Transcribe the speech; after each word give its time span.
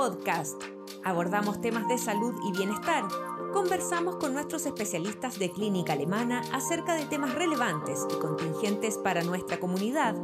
Podcast. 0.00 0.62
Abordamos 1.04 1.60
temas 1.60 1.86
de 1.86 1.98
salud 1.98 2.32
y 2.48 2.56
bienestar. 2.56 3.04
Conversamos 3.52 4.16
con 4.16 4.32
nuestros 4.32 4.64
especialistas 4.64 5.38
de 5.38 5.52
clínica 5.52 5.92
alemana 5.92 6.40
acerca 6.54 6.94
de 6.94 7.04
temas 7.04 7.34
relevantes 7.34 8.06
y 8.10 8.18
contingentes 8.18 8.96
para 8.96 9.22
nuestra 9.24 9.60
comunidad. 9.60 10.14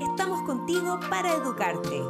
Estamos 0.00 0.42
contigo 0.42 0.98
para 1.08 1.32
educarte. 1.32 2.02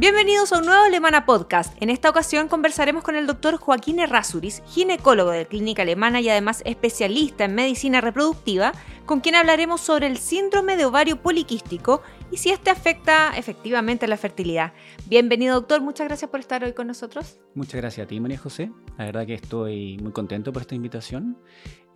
Bienvenidos 0.00 0.50
a 0.54 0.58
un 0.60 0.64
nuevo 0.64 0.82
Alemana 0.82 1.26
Podcast. 1.26 1.76
En 1.82 1.90
esta 1.90 2.08
ocasión 2.08 2.48
conversaremos 2.48 3.04
con 3.04 3.16
el 3.16 3.26
doctor 3.26 3.58
Joaquín 3.58 3.98
Errázuriz, 3.98 4.62
ginecólogo 4.66 5.30
de 5.30 5.44
Clínica 5.44 5.82
Alemana 5.82 6.22
y 6.22 6.28
además 6.30 6.62
especialista 6.64 7.44
en 7.44 7.54
medicina 7.54 8.00
reproductiva, 8.00 8.72
con 9.10 9.18
quien 9.18 9.34
hablaremos 9.34 9.80
sobre 9.80 10.06
el 10.06 10.18
síndrome 10.18 10.76
de 10.76 10.84
ovario 10.84 11.20
poliquístico 11.20 12.00
y 12.30 12.36
si 12.36 12.50
este 12.50 12.70
afecta 12.70 13.36
efectivamente 13.36 14.06
la 14.06 14.16
fertilidad. 14.16 14.72
Bienvenido 15.08 15.56
doctor, 15.56 15.80
muchas 15.80 16.06
gracias 16.06 16.30
por 16.30 16.38
estar 16.38 16.62
hoy 16.62 16.74
con 16.74 16.86
nosotros. 16.86 17.40
Muchas 17.56 17.74
gracias 17.80 18.04
a 18.04 18.08
ti 18.08 18.20
María 18.20 18.38
José, 18.38 18.70
la 18.96 19.06
verdad 19.06 19.26
que 19.26 19.34
estoy 19.34 19.98
muy 19.98 20.12
contento 20.12 20.52
por 20.52 20.62
esta 20.62 20.76
invitación, 20.76 21.36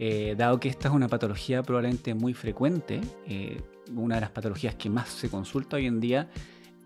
eh, 0.00 0.34
dado 0.36 0.58
que 0.58 0.68
esta 0.68 0.88
es 0.88 0.94
una 0.94 1.06
patología 1.06 1.62
probablemente 1.62 2.14
muy 2.14 2.34
frecuente, 2.34 3.00
eh, 3.28 3.62
una 3.94 4.16
de 4.16 4.22
las 4.22 4.30
patologías 4.30 4.74
que 4.74 4.90
más 4.90 5.08
se 5.08 5.30
consulta 5.30 5.76
hoy 5.76 5.86
en 5.86 6.00
día 6.00 6.28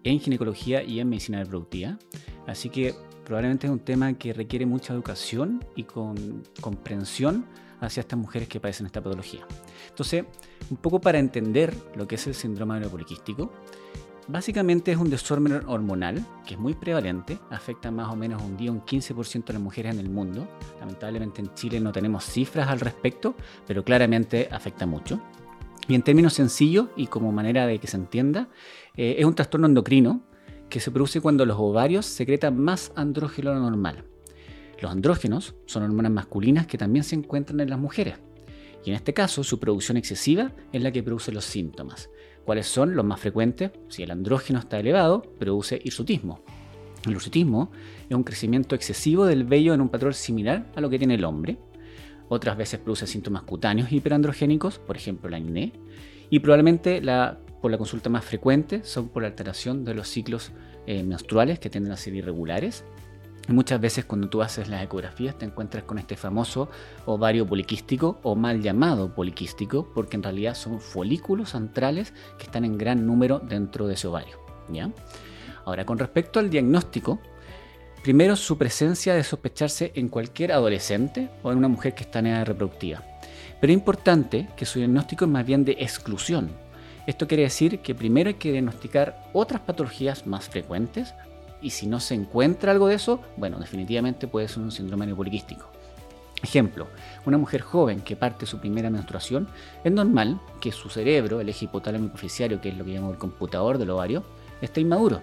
en 0.05 0.20
ginecología 0.20 0.83
y 0.83 1.00
en 1.00 1.08
medicina 1.08 1.42
reproductiva. 1.42 1.98
Así 2.47 2.69
que 2.69 2.95
probablemente 3.24 3.66
es 3.66 3.72
un 3.72 3.80
tema 3.80 4.12
que 4.12 4.34
requiere 4.34 4.66
mucha 4.66 4.92
educación 4.92 5.64
y 5.74 5.84
con 5.84 6.42
comprensión 6.60 7.47
hacia 7.80 8.00
estas 8.00 8.18
mujeres 8.18 8.48
que 8.48 8.60
padecen 8.60 8.87
esta 8.87 9.02
patología. 9.02 9.46
Entonces, 9.88 10.24
un 10.70 10.77
poco 10.77 11.00
para 11.00 11.19
entender 11.19 11.74
lo 11.95 12.06
que 12.06 12.16
es 12.16 12.27
el 12.27 12.34
síndrome 12.34 12.74
ovario 12.74 12.91
poliquístico, 12.91 13.53
básicamente 14.28 14.92
es 14.92 14.98
un 14.98 15.11
desorden 15.11 15.62
hormonal 15.66 16.25
que 16.47 16.55
es 16.55 16.61
muy 16.61 16.75
prevalente, 16.75 17.38
afecta 17.50 17.91
más 17.91 18.12
o 18.12 18.16
menos 18.16 18.42
un 18.42 18.58
un 18.69 18.83
15% 18.83 19.44
de 19.44 19.53
las 19.53 19.62
mujeres 19.62 19.94
en 19.94 20.00
el 20.00 20.11
mundo. 20.11 20.47
Lamentablemente 20.80 21.41
en 21.41 21.55
Chile 21.55 21.80
no 21.80 21.92
tenemos 21.92 22.25
cifras 22.25 22.69
al 22.69 22.80
respecto, 22.80 23.34
pero 23.66 23.84
claramente 23.84 24.48
afecta 24.50 24.86
mucho. 24.86 25.20
Y 25.86 25.94
en 25.94 26.03
términos 26.03 26.34
sencillos 26.34 26.88
y 26.97 27.06
como 27.06 27.33
manera 27.33 27.66
de 27.66 27.78
que 27.78 27.86
se 27.86 27.97
entienda, 27.97 28.48
eh, 28.94 29.16
es 29.19 29.25
un 29.25 29.34
trastorno 29.34 29.66
endocrino 29.66 30.20
que 30.69 30.81
se 30.81 30.91
produce 30.91 31.22
cuando 31.22 31.47
los 31.47 31.56
ovarios 31.58 32.05
secretan 32.05 32.58
más 32.58 32.92
andrógeno 32.94 33.55
normal. 33.55 34.05
Los 34.81 34.93
andrógenos 34.93 35.55
son 35.67 35.83
hormonas 35.83 36.12
masculinas 36.12 36.67
que 36.67 36.79
también 36.79 37.05
se 37.05 37.17
encuentran 37.17 37.61
en 37.61 37.71
las 37.71 37.79
mujeres. 37.79 38.17
Y 38.84 38.91
en 38.91 38.97
este 38.97 39.12
caso, 39.12 39.43
su 39.43 39.59
producción 39.59 39.97
excesiva 39.97 40.53
es 40.73 40.83
la 40.83 40.93
que 40.93 41.03
produce 41.03 41.33
los 41.33 41.45
síntomas. 41.45 42.11
¿Cuáles 42.45 42.67
son 42.67 42.95
los 42.95 43.05
más 43.05 43.21
frecuentes? 43.21 43.73
Si 43.89 44.03
el 44.03 44.11
andrógeno 44.11 44.59
está 44.61 44.79
elevado, 44.79 45.23
produce 45.39 45.81
hirsutismo. 45.83 46.41
El 47.05 47.12
hirsutismo 47.12 47.71
es 48.09 48.17
un 48.17 48.25
crecimiento 48.25 48.75
excesivo 48.75 49.27
del 49.27 49.45
vello 49.45 49.75
en 49.75 49.81
un 49.81 49.89
patrón 49.89 50.15
similar 50.15 50.71
a 50.75 50.81
lo 50.81 50.89
que 50.89 50.99
tiene 50.99 51.15
el 51.15 51.25
hombre. 51.25 51.59
Otras 52.29 52.56
veces 52.56 52.81
produce 52.81 53.06
síntomas 53.06 53.43
cutáneos 53.43 53.91
hiperandrogénicos, 53.91 54.79
por 54.79 54.97
ejemplo 54.97 55.29
la 55.29 55.39
acné. 55.39 55.73
Y 56.31 56.39
probablemente 56.41 57.01
la 57.01 57.41
por 57.61 57.71
la 57.71 57.79
consulta 57.79 58.09
más 58.09 58.25
frecuente 58.25 58.83
son 58.84 59.09
por 59.09 59.23
la 59.23 59.29
alteración 59.29 59.84
de 59.84 59.95
los 59.95 60.09
ciclos 60.09 60.53
eh, 60.87 61.03
menstruales 61.03 61.59
que 61.59 61.71
tienden 61.71 61.93
a 61.93 61.97
ser 61.97 62.15
irregulares. 62.15 62.84
Muchas 63.48 63.80
veces 63.80 64.04
cuando 64.04 64.28
tú 64.28 64.42
haces 64.42 64.68
las 64.68 64.82
ecografías 64.82 65.38
te 65.38 65.46
encuentras 65.46 65.84
con 65.84 65.98
este 65.98 66.16
famoso 66.16 66.68
ovario 67.06 67.46
poliquístico 67.46 68.20
o 68.22 68.34
mal 68.34 68.60
llamado 68.60 69.14
poliquístico 69.14 69.91
porque 69.94 70.16
en 70.16 70.22
realidad 70.22 70.54
son 70.54 70.80
folículos 70.80 71.52
centrales 71.52 72.12
que 72.36 72.44
están 72.44 72.66
en 72.66 72.76
gran 72.76 73.06
número 73.06 73.38
dentro 73.38 73.86
de 73.86 73.94
ese 73.94 74.06
ovario. 74.06 74.38
¿ya? 74.70 74.91
Ahora, 75.64 75.86
con 75.86 75.98
respecto 75.98 76.38
al 76.38 76.50
diagnóstico, 76.50 77.20
primero 78.03 78.37
su 78.37 78.58
presencia 78.58 79.14
de 79.14 79.25
sospecharse 79.25 79.92
en 79.94 80.10
cualquier 80.10 80.53
adolescente 80.53 81.31
o 81.42 81.50
en 81.50 81.56
una 81.56 81.69
mujer 81.69 81.94
que 81.94 82.03
está 82.03 82.19
en 82.19 82.26
edad 82.26 82.44
reproductiva. 82.44 83.03
Pero 83.62 83.72
es 83.72 83.78
importante 83.78 84.50
que 84.58 84.66
su 84.66 84.78
diagnóstico 84.78 85.25
es 85.25 85.31
más 85.31 85.47
bien 85.47 85.64
de 85.64 85.72
exclusión, 85.72 86.50
esto 87.08 87.26
quiere 87.26 87.44
decir 87.44 87.78
que 87.78 87.94
primero 87.94 88.28
hay 88.28 88.34
que 88.34 88.53
diagnosticar 88.53 89.31
otras 89.32 89.62
patologías 89.62 90.26
más 90.26 90.50
frecuentes 90.50 91.14
y 91.60 91.70
si 91.70 91.86
no 91.86 92.00
se 92.00 92.14
encuentra 92.14 92.72
algo 92.72 92.88
de 92.88 92.94
eso, 92.94 93.20
bueno, 93.36 93.58
definitivamente 93.58 94.28
puede 94.28 94.48
ser 94.48 94.62
un 94.62 94.70
síndrome 94.70 95.14
poliquístico. 95.14 95.66
Ejemplo, 96.42 96.86
una 97.26 97.36
mujer 97.36 97.62
joven 97.62 98.00
que 98.00 98.14
parte 98.14 98.46
su 98.46 98.58
primera 98.58 98.91
menstruación, 98.91 99.48
es 99.82 99.91
normal 99.91 100.41
que 100.60 100.70
su 100.70 100.88
cerebro, 100.88 101.41
el 101.41 101.48
eje 101.48 101.64
hipotálamo 101.64 102.06
hipoficiario, 102.06 102.60
que 102.60 102.69
es 102.69 102.76
lo 102.76 102.84
que 102.84 102.92
llamamos 102.92 103.14
el 103.14 103.19
computador 103.19 103.78
del 103.78 103.91
ovario, 103.91 104.22
esté 104.60 104.80
inmaduro. 104.80 105.20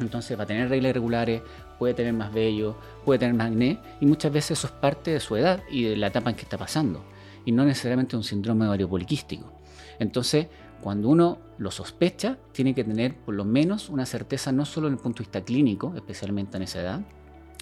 Entonces 0.00 0.38
va 0.38 0.44
a 0.44 0.46
tener 0.46 0.70
reglas 0.70 0.90
irregulares, 0.90 1.42
puede 1.78 1.92
tener 1.92 2.14
más 2.14 2.32
vello, 2.32 2.76
puede 3.04 3.18
tener 3.18 3.34
más 3.34 3.48
acné 3.48 3.78
y 4.00 4.06
muchas 4.06 4.32
veces 4.32 4.58
eso 4.58 4.68
es 4.68 4.72
parte 4.72 5.10
de 5.10 5.20
su 5.20 5.36
edad 5.36 5.60
y 5.70 5.84
de 5.84 5.96
la 5.96 6.06
etapa 6.06 6.30
en 6.30 6.36
que 6.36 6.42
está 6.42 6.56
pasando 6.56 7.04
y 7.44 7.52
no 7.52 7.64
necesariamente 7.64 8.16
un 8.16 8.24
síndrome 8.24 8.64
de 8.64 8.68
ovario 8.68 8.88
poliquístico. 8.88 9.52
Entonces, 9.98 10.46
cuando 10.80 11.08
uno 11.08 11.38
lo 11.58 11.70
sospecha, 11.70 12.38
tiene 12.52 12.74
que 12.74 12.84
tener 12.84 13.16
por 13.16 13.34
lo 13.34 13.44
menos 13.44 13.88
una 13.88 14.06
certeza 14.06 14.52
no 14.52 14.64
solo 14.64 14.86
en 14.86 14.94
el 14.94 15.00
punto 15.00 15.18
de 15.18 15.24
vista 15.24 15.44
clínico, 15.44 15.92
especialmente 15.96 16.56
en 16.56 16.62
esa 16.62 16.80
edad, 16.80 17.00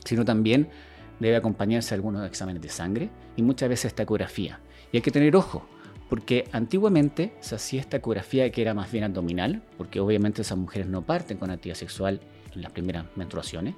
sino 0.05 0.25
también 0.25 0.69
debe 1.19 1.37
acompañarse 1.37 1.95
algunos 1.95 2.27
exámenes 2.27 2.63
de 2.63 2.69
sangre 2.69 3.11
y 3.37 3.43
muchas 3.43 3.69
veces 3.69 3.87
esta 3.87 4.03
ecografía. 4.03 4.61
Y 4.93 4.99
hay 4.99 5.03
que 5.03 5.11
tener 5.11 5.35
ojo, 5.35 5.67
porque 6.09 6.49
antiguamente 6.53 7.35
se 7.41 7.55
hacía 7.55 7.81
esta 7.81 7.97
ecografía 7.97 8.51
que 8.53 8.63
era 8.63 8.75
más 8.75 8.93
bien 8.93 9.05
abdominal, 9.05 9.63
porque 9.77 10.01
obviamente 10.01 10.43
esas 10.43 10.59
mujeres 10.59 10.87
no 10.87 11.03
parten 11.03 11.39
con 11.39 11.51
actividad 11.51 11.77
sexual 11.77 12.21
en 12.55 12.63
las 12.63 12.73
primeras 12.73 13.07
menstruaciones. 13.17 13.75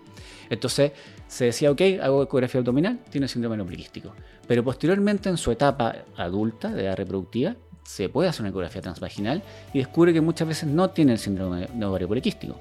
Entonces 0.50 0.92
se 1.26 1.46
decía, 1.46 1.70
ok, 1.70 1.80
hago 2.02 2.22
ecografía 2.22 2.58
abdominal, 2.60 3.00
tiene 3.10 3.28
síndrome 3.28 3.62
poliquístico. 3.62 4.12
Pero 4.46 4.64
posteriormente 4.64 5.28
en 5.28 5.36
su 5.36 5.50
etapa 5.50 5.96
adulta, 6.16 6.70
de 6.70 6.84
edad 6.84 6.96
reproductiva, 6.96 7.56
se 7.88 8.10
puede 8.10 8.28
hacer 8.28 8.42
una 8.42 8.50
ecografía 8.50 8.82
transvaginal 8.82 9.42
y 9.72 9.78
descubre 9.78 10.12
que 10.12 10.20
muchas 10.20 10.46
veces 10.46 10.68
no 10.68 10.90
tiene 10.90 11.12
el 11.12 11.18
síndrome 11.18 11.68
de 11.72 11.86
ovario 11.86 12.06
poliquístico. 12.06 12.60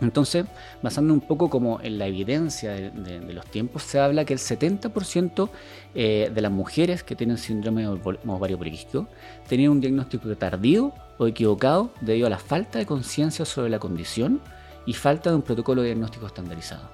Entonces, 0.00 0.44
basando 0.82 1.14
un 1.14 1.20
poco 1.20 1.48
como 1.48 1.80
en 1.80 1.98
la 1.98 2.08
evidencia 2.08 2.72
de, 2.72 3.32
los 3.32 3.46
tiempos, 3.46 3.84
se 3.84 4.00
habla 4.00 4.24
que 4.24 4.32
el 4.32 4.40
70% 4.40 5.48
eh, 5.94 6.32
de 6.34 6.40
las 6.40 6.50
mujeres 6.50 7.04
que 7.04 7.14
tienen 7.14 7.38
síndrome 7.38 7.82
de 7.82 7.88
ovario 8.26 8.58
poliquístico 8.58 9.06
tenían 9.48 9.70
un 9.70 9.80
diagnóstico 9.80 10.36
tardío 10.36 10.92
o 11.16 11.28
equivocado 11.28 11.92
debido 12.00 12.26
a 12.26 12.30
la 12.30 12.38
falta 12.38 12.80
de 12.80 12.86
conciencia 12.86 13.44
sobre 13.44 13.70
la 13.70 13.78
condición 13.78 14.40
y 14.84 14.94
falta 14.94 15.30
de 15.30 15.36
un 15.36 15.42
protocolo 15.42 15.82
de 15.82 15.88
diagnóstico 15.88 16.26
estandarizado. 16.26 16.90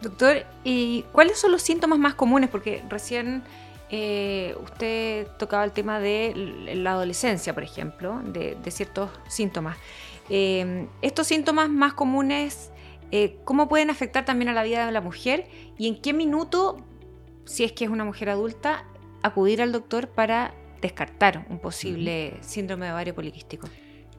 Doctor, 0.00 0.44
¿y 0.64 1.02
cuáles 1.12 1.38
son 1.38 1.52
los 1.52 1.60
síntomas 1.60 1.98
más 1.98 2.14
comunes? 2.14 2.48
Porque 2.48 2.82
recién 2.88 3.42
eh, 3.90 4.56
usted 4.62 5.28
tocaba 5.38 5.64
el 5.64 5.72
tema 5.72 6.00
de 6.00 6.32
la 6.74 6.92
adolescencia, 6.92 7.54
por 7.54 7.62
ejemplo, 7.62 8.20
de, 8.24 8.56
ciertos 8.70 9.10
síntomas. 9.28 9.76
Eh, 10.28 10.88
estos 11.02 11.28
síntomas 11.28 11.68
más 11.68 11.94
comunes, 11.94 12.72
eh, 13.12 13.38
¿cómo 13.44 13.68
pueden 13.68 13.90
afectar 13.90 14.24
también 14.24 14.48
a 14.48 14.52
la 14.52 14.64
vida 14.64 14.86
de 14.86 14.92
la 14.92 15.00
mujer? 15.00 15.48
¿Y 15.78 15.86
en 15.86 16.00
qué 16.00 16.12
minuto, 16.12 16.78
si 17.44 17.64
es 17.64 17.72
que 17.72 17.84
es 17.84 17.90
una 17.90 18.04
mujer 18.04 18.28
adulta, 18.30 18.84
acudir 19.22 19.62
al 19.62 19.70
doctor 19.70 20.08
para 20.08 20.52
descartar 20.80 21.46
un 21.48 21.58
posible 21.58 22.34
síndrome 22.40 22.86
de 22.86 22.92
ovario 22.92 23.14
poliquístico? 23.14 23.68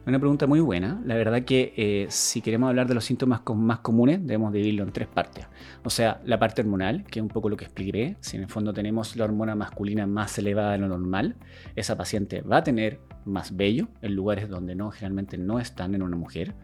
Una 0.08 0.18
pregunta 0.18 0.46
muy 0.46 0.60
buena. 0.60 1.02
La 1.04 1.16
verdad 1.16 1.42
que 1.42 1.74
eh, 1.76 2.06
si 2.08 2.40
queremos 2.40 2.70
hablar 2.70 2.88
de 2.88 2.94
los 2.94 3.04
síntomas 3.04 3.42
más 3.54 3.80
comunes, 3.80 4.18
debemos 4.22 4.54
dividirlo 4.54 4.82
en 4.84 4.90
tres 4.90 5.06
partes. 5.06 5.46
O 5.84 5.90
sea, 5.90 6.22
la 6.24 6.38
parte 6.38 6.62
hormonal, 6.62 7.04
que 7.04 7.18
es 7.18 7.22
un 7.22 7.28
poco 7.28 7.50
lo 7.50 7.58
que 7.58 7.66
expliqué. 7.66 8.16
Si 8.20 8.38
en 8.38 8.44
el 8.44 8.48
fondo 8.48 8.72
tenemos 8.72 9.16
la 9.16 9.24
hormona 9.24 9.54
masculina 9.54 10.06
más 10.06 10.38
elevada 10.38 10.72
de 10.72 10.78
lo 10.78 10.88
normal, 10.88 11.36
esa 11.76 11.98
paciente 11.98 12.40
va 12.40 12.56
a 12.56 12.64
tener 12.64 13.00
más 13.26 13.54
vello 13.54 13.88
en 14.00 14.14
lugares 14.14 14.48
donde 14.48 14.74
no 14.74 14.90
generalmente 14.90 15.36
no 15.36 15.60
están 15.60 15.94
en 15.94 16.00
una 16.00 16.16
mujer. 16.16 16.54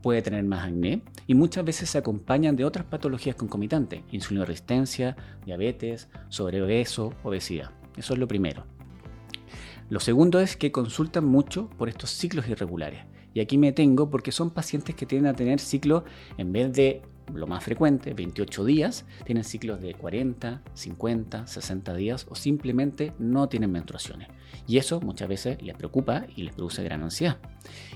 Puede 0.00 0.22
tener 0.22 0.42
más 0.44 0.64
acné 0.64 1.02
y 1.26 1.34
muchas 1.34 1.66
veces 1.66 1.90
se 1.90 1.98
acompañan 1.98 2.56
de 2.56 2.64
otras 2.64 2.86
patologías 2.86 3.36
concomitantes, 3.36 4.04
insulino 4.10 4.46
resistencia, 4.46 5.18
diabetes, 5.44 6.08
sobrepeso, 6.30 7.12
obesidad. 7.24 7.72
Eso 7.94 8.14
es 8.14 8.18
lo 8.18 8.26
primero. 8.26 8.75
Lo 9.88 10.00
segundo 10.00 10.40
es 10.40 10.56
que 10.56 10.72
consultan 10.72 11.24
mucho 11.24 11.70
por 11.78 11.88
estos 11.88 12.10
ciclos 12.10 12.48
irregulares. 12.48 13.04
Y 13.34 13.40
aquí 13.40 13.56
me 13.56 13.72
tengo 13.72 14.10
porque 14.10 14.32
son 14.32 14.50
pacientes 14.50 14.96
que 14.96 15.06
tienden 15.06 15.32
a 15.32 15.36
tener 15.36 15.60
ciclos, 15.60 16.02
en 16.38 16.52
vez 16.52 16.72
de 16.72 17.02
lo 17.34 17.46
más 17.46 17.62
frecuente, 17.62 18.14
28 18.14 18.64
días, 18.64 19.04
tienen 19.24 19.44
ciclos 19.44 19.80
de 19.80 19.94
40, 19.94 20.62
50, 20.74 21.46
60 21.46 21.94
días 21.94 22.26
o 22.28 22.34
simplemente 22.34 23.12
no 23.18 23.48
tienen 23.48 23.72
menstruaciones. 23.72 24.28
Y 24.66 24.78
eso 24.78 25.00
muchas 25.00 25.28
veces 25.28 25.60
les 25.62 25.76
preocupa 25.76 26.26
y 26.34 26.42
les 26.42 26.54
produce 26.54 26.82
gran 26.82 27.02
ansiedad. 27.02 27.38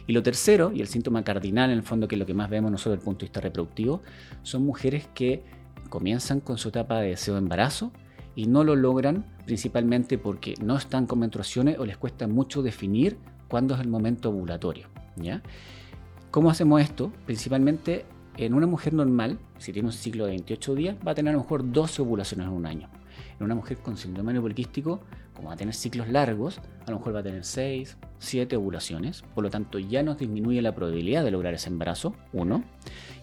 Y 0.06 0.12
lo 0.12 0.22
tercero, 0.22 0.72
y 0.74 0.80
el 0.80 0.88
síntoma 0.88 1.24
cardinal 1.24 1.70
en 1.70 1.78
el 1.78 1.82
fondo 1.84 2.06
que 2.06 2.16
es 2.16 2.18
lo 2.18 2.26
que 2.26 2.34
más 2.34 2.50
vemos 2.50 2.70
nosotros 2.70 2.92
desde 2.92 3.02
el 3.02 3.04
punto 3.04 3.20
de 3.20 3.26
vista 3.26 3.40
reproductivo, 3.40 4.02
son 4.42 4.64
mujeres 4.64 5.08
que 5.14 5.42
comienzan 5.88 6.40
con 6.40 6.58
su 6.58 6.68
etapa 6.68 7.00
de 7.00 7.10
deseo 7.10 7.34
de 7.34 7.40
embarazo 7.40 7.92
y 8.34 8.46
no 8.46 8.64
lo 8.64 8.76
logran 8.76 9.24
principalmente 9.44 10.18
porque 10.18 10.54
no 10.62 10.76
están 10.76 11.06
con 11.06 11.18
menstruaciones 11.18 11.78
o 11.78 11.86
les 11.86 11.96
cuesta 11.96 12.26
mucho 12.26 12.62
definir 12.62 13.18
cuándo 13.48 13.74
es 13.74 13.80
el 13.80 13.88
momento 13.88 14.30
ovulatorio. 14.30 14.88
¿ya? 15.16 15.42
¿Cómo 16.30 16.50
hacemos 16.50 16.80
esto? 16.80 17.12
Principalmente 17.26 18.04
en 18.36 18.54
una 18.54 18.66
mujer 18.66 18.94
normal, 18.94 19.38
si 19.58 19.72
tiene 19.72 19.88
un 19.88 19.92
ciclo 19.92 20.24
de 20.24 20.30
28 20.30 20.74
días, 20.74 20.96
va 21.06 21.12
a 21.12 21.14
tener 21.14 21.34
a 21.34 21.36
lo 21.36 21.42
mejor 21.42 21.70
12 21.70 22.02
ovulaciones 22.02 22.46
en 22.46 22.52
un 22.52 22.66
año. 22.66 22.88
En 23.38 23.44
una 23.44 23.54
mujer 23.54 23.78
con 23.78 23.96
síndrome 23.96 24.40
poliquístico, 24.40 25.00
como 25.34 25.48
va 25.48 25.54
a 25.54 25.56
tener 25.56 25.74
ciclos 25.74 26.08
largos, 26.08 26.58
a 26.86 26.90
lo 26.90 26.98
mejor 26.98 27.14
va 27.16 27.20
a 27.20 27.22
tener 27.22 27.44
6, 27.44 27.96
7 28.18 28.56
ovulaciones. 28.56 29.22
Por 29.34 29.44
lo 29.44 29.50
tanto, 29.50 29.78
ya 29.78 30.02
nos 30.02 30.18
disminuye 30.18 30.62
la 30.62 30.74
probabilidad 30.74 31.24
de 31.24 31.30
lograr 31.30 31.54
ese 31.54 31.68
embarazo, 31.68 32.14
uno. 32.32 32.62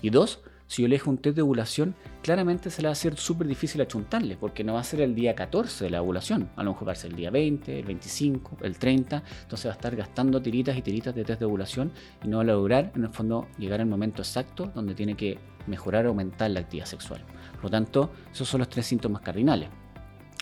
Y 0.01 0.09
dos, 0.09 0.41
si 0.67 0.81
yo 0.81 0.87
le 0.87 0.95
dejo 0.95 1.09
un 1.09 1.17
test 1.17 1.35
de 1.35 1.41
ovulación, 1.41 1.95
claramente 2.21 2.69
se 2.69 2.81
le 2.81 2.87
va 2.87 2.91
a 2.91 2.93
hacer 2.93 3.17
súper 3.17 3.47
difícil 3.47 3.81
achuntarle, 3.81 4.37
porque 4.37 4.63
no 4.63 4.73
va 4.73 4.81
a 4.81 4.83
ser 4.83 5.01
el 5.01 5.15
día 5.15 5.33
14 5.33 5.85
de 5.85 5.89
la 5.89 6.01
ovulación, 6.01 6.49
a 6.55 6.63
lo 6.63 6.71
mejor 6.71 6.89
va 6.89 6.91
a 6.91 6.95
ser 6.95 7.11
el 7.11 7.17
día 7.17 7.31
20, 7.31 7.79
el 7.79 7.85
25, 7.85 8.57
el 8.61 8.77
30, 8.77 9.23
entonces 9.43 9.65
va 9.65 9.71
a 9.71 9.75
estar 9.75 9.95
gastando 9.95 10.41
tiritas 10.41 10.77
y 10.77 10.81
tiritas 10.81 11.15
de 11.15 11.23
test 11.23 11.39
de 11.39 11.45
ovulación 11.45 11.91
y 12.23 12.27
no 12.27 12.37
va 12.37 12.43
a 12.43 12.45
lograr, 12.45 12.91
en 12.95 13.03
el 13.03 13.09
fondo, 13.09 13.47
llegar 13.57 13.79
al 13.79 13.87
momento 13.87 14.21
exacto 14.21 14.71
donde 14.75 14.93
tiene 14.93 15.15
que 15.15 15.39
mejorar 15.67 16.05
o 16.05 16.09
aumentar 16.09 16.51
la 16.51 16.61
actividad 16.61 16.85
sexual. 16.85 17.23
Por 17.55 17.65
lo 17.65 17.69
tanto, 17.69 18.11
esos 18.31 18.47
son 18.47 18.59
los 18.59 18.69
tres 18.69 18.85
síntomas 18.85 19.21
cardinales. 19.21 19.69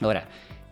Ahora, 0.01 0.27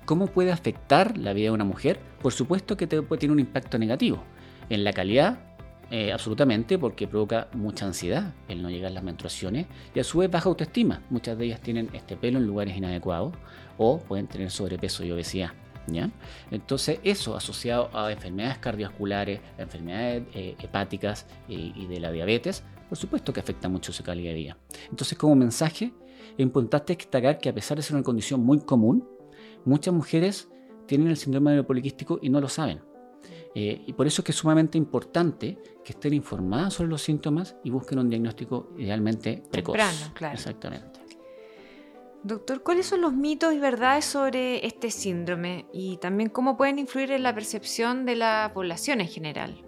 ¿cómo 0.05 0.27
puede 0.27 0.51
afectar 0.51 1.17
la 1.17 1.33
vida 1.33 1.45
de 1.45 1.51
una 1.51 1.63
mujer? 1.63 2.00
Por 2.21 2.33
supuesto 2.33 2.75
que 2.75 2.88
tiene 2.88 3.31
un 3.31 3.39
impacto 3.39 3.77
negativo 3.77 4.23
en 4.69 4.83
la 4.83 4.94
calidad 4.94 5.52
eh, 5.95 6.11
absolutamente, 6.11 6.79
porque 6.79 7.07
provoca 7.07 7.49
mucha 7.53 7.85
ansiedad 7.85 8.33
el 8.47 8.63
no 8.63 8.71
llegar 8.71 8.89
a 8.89 8.95
las 8.95 9.03
menstruaciones 9.03 9.67
y 9.93 9.99
a 9.99 10.03
su 10.03 10.17
vez 10.17 10.31
baja 10.31 10.49
autoestima. 10.49 11.03
Muchas 11.11 11.37
de 11.37 11.45
ellas 11.45 11.61
tienen 11.61 11.91
este 11.93 12.17
pelo 12.17 12.39
en 12.39 12.47
lugares 12.47 12.75
inadecuados 12.75 13.35
o 13.77 13.99
pueden 13.99 14.25
tener 14.25 14.49
sobrepeso 14.49 15.03
y 15.03 15.11
obesidad. 15.11 15.51
¿Ya? 15.85 16.09
Entonces 16.49 16.99
eso 17.03 17.35
asociado 17.35 17.91
a 17.93 18.11
enfermedades 18.11 18.57
cardiovasculares, 18.57 19.39
enfermedades 19.59 20.23
eh, 20.33 20.55
hepáticas 20.57 21.27
y, 21.47 21.85
de 21.85 21.99
la 21.99 22.11
diabetes, 22.11 22.63
por 22.89 22.97
supuesto 22.97 23.31
que 23.31 23.41
afecta 23.41 23.69
mucho 23.69 23.93
su 23.93 24.01
calidad 24.03 24.31
de 24.31 24.35
vida. 24.35 24.57
Entonces 24.89 25.15
como 25.15 25.35
mensaje, 25.35 25.93
es 26.35 26.39
importante 26.39 26.95
destacar 26.95 27.37
que 27.37 27.49
a 27.49 27.53
pesar 27.53 27.77
de 27.77 27.83
ser 27.83 27.95
una 27.95 28.03
condición 28.03 28.43
muy 28.43 28.61
común, 28.61 29.07
muchas 29.63 29.93
mujeres 29.93 30.49
tienen 30.87 31.09
el 31.09 31.17
síndrome 31.17 31.61
poliquístico 31.61 32.17
y 32.19 32.29
no 32.29 32.41
lo 32.41 32.49
saben. 32.49 32.92
Eh, 33.55 33.83
y 33.85 33.94
por 33.94 34.07
eso 34.07 34.21
es 34.21 34.25
que 34.25 34.31
es 34.31 34.38
sumamente 34.38 34.77
importante 34.77 35.57
que 35.83 35.94
estén 35.94 36.13
informadas 36.13 36.73
sobre 36.73 36.89
los 36.89 37.01
síntomas 37.01 37.55
y 37.63 37.69
busquen 37.69 38.00
un 38.00 38.09
diagnóstico 38.09 38.69
idealmente 38.77 39.44
precoz. 39.51 39.75
Temprano, 39.75 40.13
claro. 40.13 40.33
Exactamente. 40.33 41.03
Doctor, 42.23 42.63
¿cuáles 42.63 42.85
son 42.85 43.01
los 43.01 43.11
mitos 43.11 43.53
y 43.53 43.59
verdades 43.59 44.05
sobre 44.05 44.65
este 44.65 44.91
síndrome 44.91 45.65
y 45.73 45.97
también 45.97 46.29
cómo 46.29 46.55
pueden 46.55 46.79
influir 46.79 47.11
en 47.11 47.21
la 47.21 47.35
percepción 47.35 48.05
de 48.05 48.15
la 48.15 48.51
población 48.53 49.01
en 49.01 49.09
general? 49.09 49.61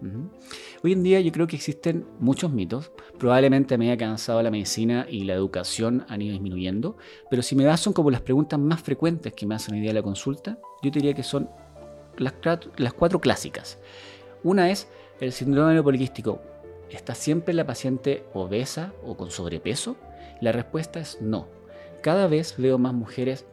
Hoy 0.82 0.94
en 0.94 1.04
día 1.04 1.20
yo 1.20 1.34
creo 1.34 1.48
que 1.48 1.58
existen 1.58 2.06
muchos 2.18 2.54
mitos, 2.54 2.94
probablemente 3.20 3.76
a 3.76 3.78
medida 3.78 3.98
que 3.98 4.06
ha 4.06 4.08
avanzado 4.08 4.42
la 4.42 4.52
medicina 4.52 5.06
y 5.10 5.26
la 5.26 5.34
educación 5.34 6.06
han 6.08 6.22
ido 6.22 6.32
disminuyendo, 6.32 6.96
pero 7.30 7.42
si 7.42 7.58
me 7.58 7.66
das 7.66 7.82
son 7.82 7.92
como 7.92 8.10
las 8.10 8.22
preguntas 8.22 8.58
más 8.58 8.82
frecuentes 8.82 9.34
que 9.34 9.46
me 9.46 9.56
hacen 9.56 9.76
hoy 9.76 9.82
día 9.82 9.92
la 9.92 10.02
consulta, 10.02 10.58
yo 10.82 10.92
diría 10.92 11.14
que 11.14 11.24
son 11.24 11.50
las, 12.18 12.94
cuatro 12.94 13.20
clásicas. 13.20 13.78
Una 14.44 14.70
es 14.70 14.88
el 15.20 15.32
síndrome 15.32 15.82
poliquístico. 15.82 16.42
¿Está 16.90 17.16
siempre 17.16 17.54
la 17.54 17.66
paciente 17.66 18.26
obesa 18.34 18.94
o 19.04 19.18
con 19.18 19.32
sobrepeso? 19.32 19.98
La 20.42 20.52
respuesta 20.52 21.00
es 21.00 21.22
no. 21.22 21.48
Cada 22.02 22.28
vez 22.28 22.56
veo 22.58 22.78
más 22.78 22.94
mujeres 22.94 23.46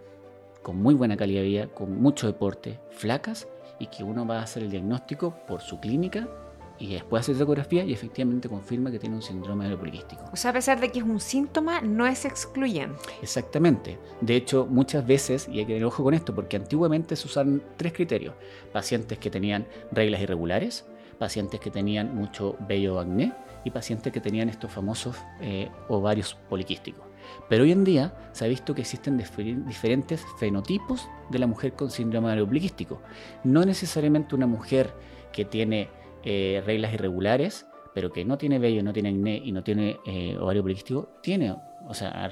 con 0.62 0.76
muy 0.76 0.94
buena 0.94 1.16
calidad 1.16 1.40
de 1.40 1.48
vida, 1.48 1.66
con 1.68 2.00
mucho 2.00 2.26
deporte, 2.26 2.78
flacas, 2.90 3.48
y 3.78 3.86
que 3.86 4.04
uno 4.04 4.26
va 4.26 4.38
a 4.38 4.42
hacer 4.42 4.62
el 4.62 4.70
diagnóstico 4.70 5.34
por 5.48 5.60
su 5.60 5.80
clínica 5.80 6.28
y 6.78 6.94
después 6.94 7.28
hace 7.28 7.40
ecografía 7.40 7.84
y 7.84 7.92
efectivamente 7.92 8.48
confirma 8.48 8.90
que 8.90 8.98
tiene 8.98 9.16
un 9.16 9.22
síndrome 9.22 9.74
poliquístico. 9.76 10.24
O 10.32 10.36
sea, 10.36 10.50
a 10.50 10.54
pesar 10.54 10.80
de 10.80 10.90
que 10.90 10.98
es 10.98 11.04
un 11.04 11.20
síntoma, 11.20 11.80
no 11.80 12.06
es 12.06 12.24
excluyente. 12.24 12.96
Exactamente. 13.22 13.98
De 14.20 14.36
hecho, 14.36 14.66
muchas 14.68 15.06
veces, 15.06 15.48
y 15.48 15.58
hay 15.58 15.66
que 15.66 15.74
tener 15.74 15.84
ojo 15.84 16.02
con 16.02 16.14
esto, 16.14 16.34
porque 16.34 16.56
antiguamente 16.56 17.16
se 17.16 17.26
usaban 17.26 17.62
tres 17.76 17.92
criterios. 17.92 18.34
Pacientes 18.72 19.18
que 19.18 19.30
tenían 19.30 19.66
reglas 19.90 20.20
irregulares, 20.20 20.84
pacientes 21.18 21.60
que 21.60 21.70
tenían 21.70 22.14
mucho 22.14 22.56
vello 22.68 22.98
acné 22.98 23.32
y 23.64 23.70
pacientes 23.70 24.12
que 24.12 24.20
tenían 24.20 24.48
estos 24.48 24.72
famosos 24.72 25.16
eh, 25.40 25.70
ovarios 25.88 26.36
poliquísticos. 26.48 27.04
Pero 27.48 27.64
hoy 27.64 27.72
en 27.72 27.84
día 27.84 28.12
se 28.32 28.44
ha 28.44 28.48
visto 28.48 28.74
que 28.74 28.80
existen 28.80 29.22
diferentes 29.66 30.24
fenotipos 30.38 31.08
de 31.30 31.38
la 31.38 31.46
mujer 31.46 31.74
con 31.74 31.90
síndrome 31.90 32.44
poliquístico. 32.44 33.00
No 33.44 33.64
necesariamente 33.64 34.34
una 34.34 34.46
mujer 34.46 34.92
que 35.32 35.44
tiene 35.44 35.88
eh, 36.24 36.62
reglas 36.64 36.94
irregulares, 36.94 37.66
pero 37.94 38.10
que 38.10 38.24
no 38.24 38.38
tiene 38.38 38.58
vello, 38.58 38.82
no 38.82 38.92
tiene 38.92 39.10
acné 39.10 39.40
y 39.44 39.52
no 39.52 39.62
tiene 39.62 39.98
eh, 40.06 40.36
ovario 40.38 40.62
poliquístico, 40.62 41.08
tiene, 41.22 41.54
o 41.86 41.94
sea, 41.94 42.30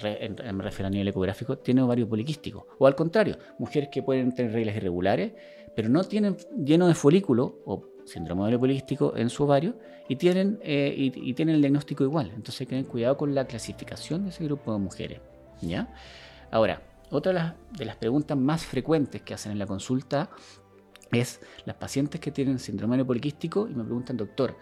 me 0.53 0.63
refiero 0.63 0.87
a 0.87 0.91
nivel 0.91 1.09
ecográfico, 1.09 1.59
tiene 1.59 1.83
ovario 1.83 2.09
poliquístico. 2.09 2.67
O 2.79 2.87
al 2.87 2.95
contrario, 2.95 3.37
mujeres 3.59 3.91
que 3.91 4.03
pueden 4.03 4.33
tener 4.33 4.53
reglas 4.53 4.77
irregulares, 4.77 5.33
pero 5.75 5.89
no 5.89 6.03
tienen 6.05 6.37
lleno 6.65 6.89
de 6.89 6.95
folículo 6.95 7.61
o 7.67 7.91
síndrome 8.07 8.43
ovario 8.43 8.59
poliquístico 8.59 9.17
en 9.17 9.31
su 9.31 9.45
ovario 9.45 9.75
y 10.09 10.17
tienen, 10.17 10.59
eh, 10.63 10.93
y, 10.97 11.35
tienen 11.35 11.55
el 11.55 11.61
diagnóstico 11.61 12.05
igual. 12.05 12.33
Entonces 12.35 12.61
hay 12.63 12.67
que 12.67 12.71
tener 12.71 12.87
cuidado 12.87 13.17
con 13.17 13.35
la 13.35 13.47
clasificación 13.47 14.25
de 14.25 14.31
ese 14.31 14.45
grupo 14.45 14.73
de 14.73 14.79
mujeres. 14.79 15.21
¿ya? 15.61 15.95
Ahora, 16.51 16.83
otra 17.11 17.57
de 17.77 17.85
las 17.85 17.97
preguntas 17.97 18.37
más 18.37 18.65
frecuentes 18.65 19.23
que 19.23 19.35
hacen 19.35 19.53
en 19.53 19.59
la 19.59 19.67
consulta 19.67 20.31
es 21.13 21.41
las 21.65 21.77
pacientes 21.77 22.21
que 22.21 22.31
tienen 22.31 22.59
síndrome 22.59 23.05
poliquístico 23.05 23.69
y 23.69 23.75
me 23.75 23.85
preguntan, 23.85 24.17
doctor, 24.17 24.57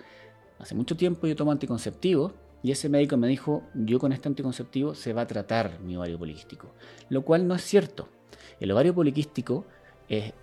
hace 0.59 0.75
mucho 0.75 0.97
tiempo 0.97 1.27
yo 1.27 1.37
tomo 1.37 1.53
anticonceptivos 1.53 2.33
y 2.63 2.73
ese 2.73 2.89
médico 2.89 3.17
me 3.17 3.29
dijo, 3.29 3.63
yo 3.75 3.99
con 3.99 4.13
este 4.13 4.29
anticonceptivo 4.29 4.95
se 4.95 5.13
va 5.13 5.23
a 5.23 5.27
tratar 5.27 5.81
mi 5.81 5.97
ovario 5.97 6.19
poliquístico, 6.19 6.75
lo 7.09 7.23
cual 7.23 7.47
no 7.47 7.55
es 7.55 7.63
cierto. 7.63 8.09
El 8.61 8.71
ovario 8.73 8.95
poliquístico 8.95 9.67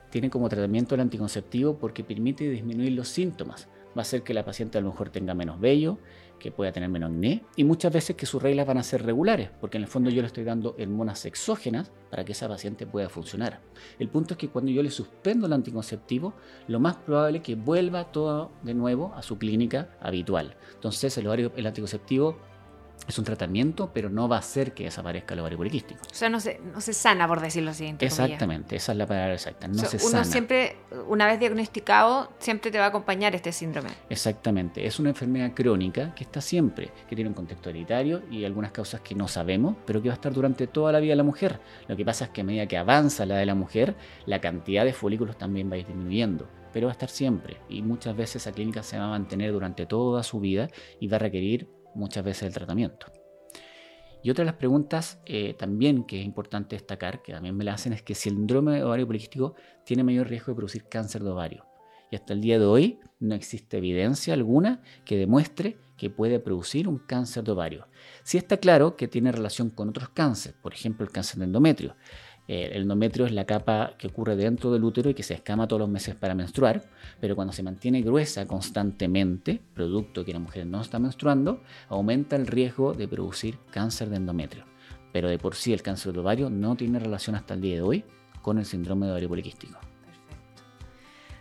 tiene 0.09 0.29
como 0.29 0.47
tratamiento 0.47 0.95
el 0.95 1.01
anticonceptivo 1.01 1.77
porque 1.77 2.03
permite 2.03 2.49
disminuir 2.49 2.93
los 2.93 3.09
síntomas. 3.09 3.67
Va 3.97 3.97
a 3.97 4.01
hacer 4.01 4.21
que 4.23 4.33
la 4.33 4.45
paciente 4.45 4.77
a 4.77 4.81
lo 4.81 4.91
mejor 4.91 5.09
tenga 5.09 5.33
menos 5.33 5.59
vello, 5.59 5.97
que 6.39 6.51
pueda 6.51 6.71
tener 6.71 6.89
menos 6.89 7.11
acné 7.11 7.43
y 7.55 7.63
muchas 7.63 7.91
veces 7.91 8.15
que 8.15 8.25
sus 8.25 8.41
reglas 8.41 8.67
van 8.67 8.77
a 8.77 8.83
ser 8.83 9.03
regulares, 9.03 9.49
porque 9.59 9.77
en 9.77 9.83
el 9.83 9.89
fondo 9.89 10.09
yo 10.09 10.21
le 10.21 10.27
estoy 10.27 10.43
dando 10.43 10.75
hormonas 10.79 11.25
exógenas 11.25 11.91
para 12.09 12.23
que 12.23 12.33
esa 12.33 12.47
paciente 12.47 12.85
pueda 12.85 13.09
funcionar. 13.09 13.61
El 13.99 14.09
punto 14.09 14.33
es 14.33 14.37
que 14.37 14.49
cuando 14.49 14.71
yo 14.71 14.83
le 14.83 14.91
suspendo 14.91 15.47
el 15.47 15.53
anticonceptivo, 15.53 16.33
lo 16.67 16.79
más 16.79 16.95
probable 16.97 17.39
es 17.39 17.43
que 17.43 17.55
vuelva 17.55 18.11
todo 18.11 18.51
de 18.63 18.73
nuevo 18.73 19.13
a 19.15 19.21
su 19.21 19.37
clínica 19.37 19.89
habitual. 19.99 20.55
Entonces 20.73 21.17
el, 21.17 21.27
ovario, 21.27 21.51
el 21.55 21.67
anticonceptivo 21.67 22.37
es 23.07 23.19
un 23.19 23.25
tratamiento, 23.25 23.91
pero 23.93 24.09
no 24.09 24.27
va 24.27 24.37
a 24.37 24.39
hacer 24.39 24.73
que 24.73 24.85
desaparezca 24.85 25.33
el 25.33 25.41
ovario 25.41 25.57
poliquístico. 25.57 26.01
O 26.11 26.15
sea, 26.15 26.29
no 26.29 26.39
se, 26.39 26.59
no 26.59 26.81
se 26.81 26.93
sana, 26.93 27.27
por 27.27 27.39
decirlo 27.39 27.71
así. 27.71 27.95
Exactamente, 27.99 28.75
esa 28.75 28.93
es 28.93 28.97
la 28.97 29.05
palabra 29.05 29.33
exacta. 29.33 29.67
No 29.67 29.85
se 29.85 29.97
uno 30.05 30.23
siempre, 30.23 30.77
una 31.07 31.27
vez 31.27 31.39
diagnosticado, 31.39 32.31
siempre 32.39 32.71
te 32.71 32.79
va 32.79 32.85
a 32.85 32.87
acompañar 32.87 33.35
este 33.35 33.51
síndrome. 33.51 33.89
Exactamente, 34.09 34.85
es 34.85 34.99
una 34.99 35.09
enfermedad 35.09 35.51
crónica 35.53 36.13
que 36.15 36.23
está 36.23 36.41
siempre, 36.41 36.91
que 37.07 37.15
tiene 37.15 37.29
un 37.29 37.35
contexto 37.35 37.69
hereditario 37.69 38.23
y 38.31 38.43
algunas 38.45 38.71
causas 38.71 39.01
que 39.01 39.13
no 39.13 39.27
sabemos, 39.27 39.75
pero 39.85 40.01
que 40.01 40.09
va 40.09 40.13
a 40.13 40.15
estar 40.15 40.33
durante 40.33 40.67
toda 40.67 40.91
la 40.91 40.99
vida 40.99 41.11
de 41.11 41.17
la 41.17 41.23
mujer. 41.23 41.59
Lo 41.87 41.95
que 41.95 42.05
pasa 42.05 42.25
es 42.25 42.31
que 42.31 42.41
a 42.41 42.43
medida 42.43 42.67
que 42.67 42.77
avanza 42.77 43.25
la 43.25 43.37
de 43.37 43.45
la 43.45 43.55
mujer, 43.55 43.95
la 44.25 44.41
cantidad 44.41 44.83
de 44.83 44.93
folículos 44.93 45.37
también 45.37 45.69
va 45.69 45.75
a 45.75 45.77
ir 45.77 45.87
disminuyendo 45.87 46.47
pero 46.75 46.87
va 46.87 46.91
a 46.91 46.99
estar 46.99 47.07
siempre 47.07 47.55
y 47.69 47.81
muchas 47.81 48.17
veces 48.17 48.35
esa 48.41 48.51
clínica 48.51 48.83
se 48.83 48.97
va 48.97 49.05
a 49.05 49.09
mantener 49.09 49.53
durante 49.53 49.85
toda 49.85 50.23
su 50.23 50.41
vida 50.41 50.67
y 50.99 51.07
va 51.07 51.15
a 51.15 51.19
requerir 51.19 51.69
muchas 51.95 52.23
veces 52.23 52.43
el 52.43 52.53
tratamiento. 52.53 53.07
Y 54.25 54.31
otra 54.31 54.43
de 54.43 54.47
las 54.47 54.57
preguntas 54.57 55.19
eh, 55.25 55.53
también 55.53 56.03
que 56.03 56.19
es 56.19 56.25
importante 56.25 56.75
destacar, 56.75 57.21
que 57.21 57.31
también 57.31 57.55
me 57.55 57.63
la 57.63 57.73
hacen, 57.73 57.93
es 57.93 58.01
que 58.01 58.15
si 58.15 58.29
el 58.29 58.35
síndrome 58.35 58.83
ovario 58.83 59.05
poliquístico 59.05 59.55
tiene 59.83 60.03
mayor 60.03 60.27
riesgo 60.27 60.51
de 60.51 60.55
producir 60.55 60.85
cáncer 60.85 61.23
de 61.23 61.29
ovario. 61.29 61.65
Y 62.09 62.15
hasta 62.15 62.33
el 62.33 62.41
día 62.41 62.57
de 62.57 62.65
hoy 62.65 62.99
no 63.19 63.35
existe 63.35 63.77
evidencia 63.77 64.33
alguna 64.33 64.81
que 65.05 65.17
demuestre 65.17 65.77
que 65.97 66.09
puede 66.09 66.39
producir 66.39 66.87
un 66.87 66.97
cáncer 66.97 67.43
de 67.43 67.51
ovario. 67.51 67.87
Sí 68.23 68.37
está 68.37 68.57
claro 68.57 68.95
que 68.95 69.07
tiene 69.07 69.31
relación 69.31 69.69
con 69.69 69.89
otros 69.89 70.09
cánceres, 70.09 70.57
por 70.59 70.73
ejemplo 70.73 71.05
el 71.05 71.11
cáncer 71.11 71.37
de 71.37 71.45
endometrio, 71.45 71.95
el 72.47 72.83
endometrio 72.83 73.25
es 73.25 73.31
la 73.31 73.45
capa 73.45 73.93
que 73.97 74.07
ocurre 74.07 74.35
dentro 74.35 74.71
del 74.71 74.83
útero 74.83 75.09
y 75.09 75.13
que 75.13 75.23
se 75.23 75.33
escama 75.33 75.67
todos 75.67 75.79
los 75.79 75.89
meses 75.89 76.15
para 76.15 76.35
menstruar, 76.35 76.83
pero 77.19 77.35
cuando 77.35 77.53
se 77.53 77.63
mantiene 77.63 78.01
gruesa 78.01 78.45
constantemente, 78.45 79.59
producto 79.73 80.23
que 80.23 80.33
la 80.33 80.39
mujer 80.39 80.67
no 80.67 80.81
está 80.81 80.99
menstruando, 80.99 81.61
aumenta 81.89 82.35
el 82.35 82.45
riesgo 82.45 82.93
de 82.93 83.07
producir 83.07 83.57
cáncer 83.71 84.09
de 84.09 84.17
endometrio. 84.17 84.65
Pero 85.11 85.29
de 85.29 85.39
por 85.39 85.55
sí 85.55 85.73
el 85.73 85.81
cáncer 85.81 86.13
de 86.13 86.19
ovario 86.19 86.49
no 86.49 86.75
tiene 86.75 86.99
relación 86.99 87.35
hasta 87.35 87.55
el 87.55 87.61
día 87.61 87.75
de 87.75 87.81
hoy 87.81 88.03
con 88.41 88.59
el 88.59 88.65
síndrome 88.65 89.07
de 89.07 89.13
ovario 89.13 89.29
poliquístico. 89.29 89.79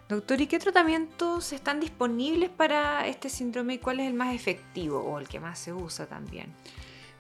Doctor, 0.09 0.41
¿y 0.41 0.47
qué 0.47 0.59
tratamientos 0.59 1.53
están 1.53 1.81
disponibles 1.81 2.51
para 2.51 3.07
este 3.07 3.29
síndrome 3.29 3.75
y 3.75 3.79
cuál 3.79 4.01
es 4.01 4.07
el 4.07 4.15
más 4.15 4.35
efectivo 4.35 5.01
o 5.01 5.19
el 5.19 5.27
que 5.27 5.41
más 5.41 5.59
se 5.59 5.73
usa 5.73 6.07
también? 6.07 6.53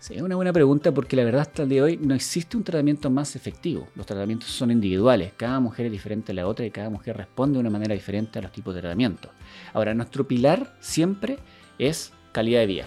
Sí, 0.05 0.13
es 0.13 0.21
una 0.21 0.37
buena 0.37 0.53
pregunta 0.53 0.93
porque 0.93 1.17
la 1.17 1.25
verdad 1.25 1.41
hasta 1.41 1.63
el 1.63 1.71
día 1.71 1.83
de 1.83 1.93
hoy 1.93 1.97
no 1.97 2.15
existe 2.15 2.59
un 2.59 2.63
tratamiento 2.63 3.09
más 3.09 3.37
efectivo. 3.37 3.89
Los 3.95 4.05
tratamientos 4.05 4.51
son 4.51 4.71
individuales, 4.71 5.33
cada 5.35 5.61
mujer 5.61 5.87
es 5.87 5.93
diferente 5.93 6.33
a 6.33 6.35
la 6.35 6.47
otra 6.47 6.67
y 6.67 6.71
cada 6.71 6.91
mujer 6.91 7.17
responde 7.17 7.55
de 7.55 7.61
una 7.61 7.71
manera 7.71 7.95
diferente 7.95 8.39
a 8.39 8.43
los 8.43 8.53
tipos 8.53 8.75
de 8.75 8.83
tratamiento. 8.83 9.31
Ahora, 9.73 9.95
nuestro 9.95 10.29
pilar 10.29 10.77
siempre 10.79 11.39
es 11.79 12.13
calidad 12.33 12.61
de 12.61 12.67
vida. 12.67 12.85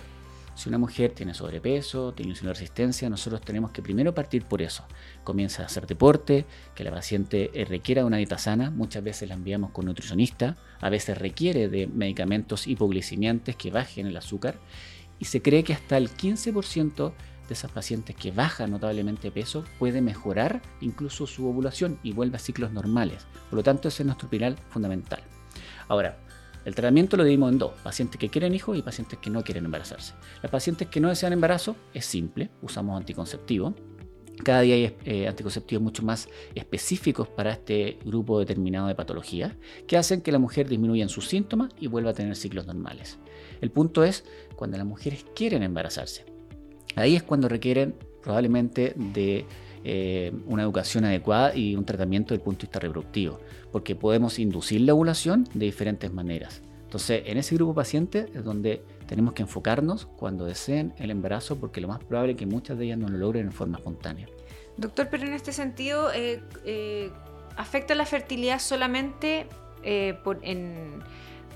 Si 0.54 0.70
una 0.70 0.78
mujer 0.78 1.14
tiene 1.14 1.34
sobrepeso, 1.34 2.14
tiene 2.14 2.34
insulina 2.34 2.54
resistencia, 2.54 3.10
nosotros 3.10 3.42
tenemos 3.42 3.72
que 3.72 3.82
primero 3.82 4.14
partir 4.14 4.46
por 4.46 4.62
eso. 4.62 4.86
Comienza 5.24 5.64
a 5.64 5.66
hacer 5.66 5.88
deporte, 5.88 6.46
que 6.76 6.84
la 6.84 6.92
paciente 6.92 7.50
requiera 7.68 8.06
una 8.06 8.18
dieta 8.18 8.38
sana, 8.38 8.70
muchas 8.70 9.04
veces 9.04 9.28
la 9.28 9.34
enviamos 9.34 9.72
con 9.72 9.86
nutricionista, 9.86 10.56
a 10.80 10.90
veces 10.92 11.18
requiere 11.18 11.68
de 11.68 11.88
medicamentos 11.88 12.68
hipoglicemiantes 12.68 13.56
que 13.56 13.72
bajen 13.72 14.06
el 14.06 14.18
azúcar 14.18 14.60
y 15.20 15.26
se 15.26 15.42
cree 15.42 15.64
que 15.64 15.74
hasta 15.74 15.98
el 15.98 16.10
15% 16.10 17.14
de 17.48 17.54
esas 17.54 17.72
pacientes 17.72 18.16
que 18.16 18.32
bajan 18.32 18.72
notablemente 18.72 19.32
peso 19.32 19.64
puede 19.80 20.02
mejorar 20.02 20.62
incluso 20.82 21.28
su 21.28 21.48
ovulación 21.48 22.00
y 22.04 22.14
vuelve 22.14 22.38
a 22.38 22.40
ciclos 22.40 22.72
normales. 22.72 23.26
Por 23.50 23.58
lo 23.58 23.64
tanto, 23.64 23.88
ese 23.88 24.04
es 24.04 24.08
nuestro 24.08 24.30
pilar 24.30 24.56
fundamental. 24.70 25.22
Ahora, 25.88 26.18
el 26.66 26.76
tratamiento 26.76 27.16
lo 27.16 27.24
dividimos 27.24 27.54
en 27.54 27.60
dos, 27.60 27.72
pacientes 27.82 28.20
que 28.20 28.28
quieren 28.28 28.54
hijos 28.54 28.78
y 28.78 28.82
pacientes 28.82 29.20
que 29.20 29.30
no 29.30 29.42
quieren 29.44 29.64
embarazarse. 29.64 30.14
Las 30.42 30.52
pacientes 30.52 30.90
que 30.90 31.00
no 31.00 31.08
desean 31.08 31.32
embarazo 31.32 31.78
es 31.94 32.06
simple, 32.06 32.50
usamos 32.62 32.98
anticonceptivo. 32.98 33.74
Cada 34.44 34.62
día 34.62 34.76
hay 34.76 34.96
eh, 35.06 35.28
anticonceptivos 35.28 35.84
mucho 35.84 36.04
más 36.04 36.30
específicos 36.56 37.28
para 37.28 37.52
este 37.52 37.98
grupo 38.06 38.40
determinado 38.40 38.88
de 38.88 38.96
patologías 38.96 39.54
que 39.88 39.98
hacen 39.98 40.22
que 40.22 40.32
la 40.32 40.40
mujer 40.40 40.70
disminuya 40.70 41.08
sus 41.10 41.28
síntomas 41.28 41.72
y 41.80 41.88
vuelva 41.88 42.12
a 42.12 42.14
tener 42.14 42.36
ciclos 42.36 42.68
normales. 42.68 43.18
El 43.62 43.72
punto 43.72 44.04
es 44.04 44.24
cuando 44.56 44.78
las 44.78 44.86
mujeres 44.86 45.26
quieren 45.36 45.64
embarazarse. 45.64 46.26
Ahí 46.96 47.16
es 47.16 47.24
cuando 47.24 47.50
requieren 47.50 47.96
probablemente 48.22 48.94
de 48.96 49.46
eh, 49.84 50.34
una 50.48 50.64
educación 50.64 51.06
adecuada 51.06 51.56
y 51.56 51.76
un 51.76 51.86
tratamiento 51.86 52.34
desde 52.34 52.42
el 52.42 52.46
punto 52.46 52.62
de 52.62 52.68
vista 52.68 52.80
reproductivo, 52.80 53.40
porque 53.72 53.96
podemos 53.96 54.40
inducir 54.40 54.82
la 54.82 54.94
ovulación 54.94 55.48
de 55.54 55.66
diferentes 55.66 56.12
maneras. 56.12 56.62
Entonces, 56.84 57.24
en 57.26 57.38
ese 57.38 57.56
grupo 57.56 57.72
de 57.72 57.76
pacientes 57.76 58.30
es 58.34 58.44
donde 58.44 58.82
tenemos 59.08 59.34
que 59.34 59.42
enfocarnos 59.42 60.06
cuando 60.06 60.46
deseen 60.46 60.94
el 60.98 61.12
embarazo, 61.12 61.58
porque 61.58 61.82
lo 61.82 61.88
más 61.88 62.04
probable 62.04 62.34
es 62.34 62.38
que 62.38 62.46
muchas 62.46 62.78
de 62.78 62.86
ellas 62.86 62.98
no 62.98 63.10
lo 63.10 63.18
logren 63.18 63.48
en 63.48 63.52
forma 63.52 63.78
espontánea. 63.78 64.28
Doctor, 64.78 65.08
pero 65.10 65.26
en 65.26 65.34
este 65.34 65.52
sentido, 65.52 66.12
eh, 66.14 66.42
eh, 66.66 67.12
¿afecta 67.56 67.96
la 67.96 68.06
fertilidad 68.06 68.60
solamente 68.60 69.48
por, 70.24 70.42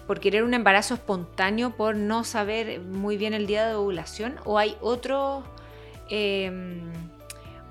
por 0.08 0.20
querer 0.20 0.44
un 0.44 0.54
embarazo 0.54 0.94
espontáneo, 0.94 1.76
por 1.76 1.96
no 1.96 2.24
saber 2.24 2.80
muy 2.80 3.18
bien 3.18 3.34
el 3.34 3.46
día 3.46 3.68
de 3.68 3.76
ovulación? 3.76 4.36
¿O 4.46 4.58
hay 4.58 4.76
otros 4.82 5.44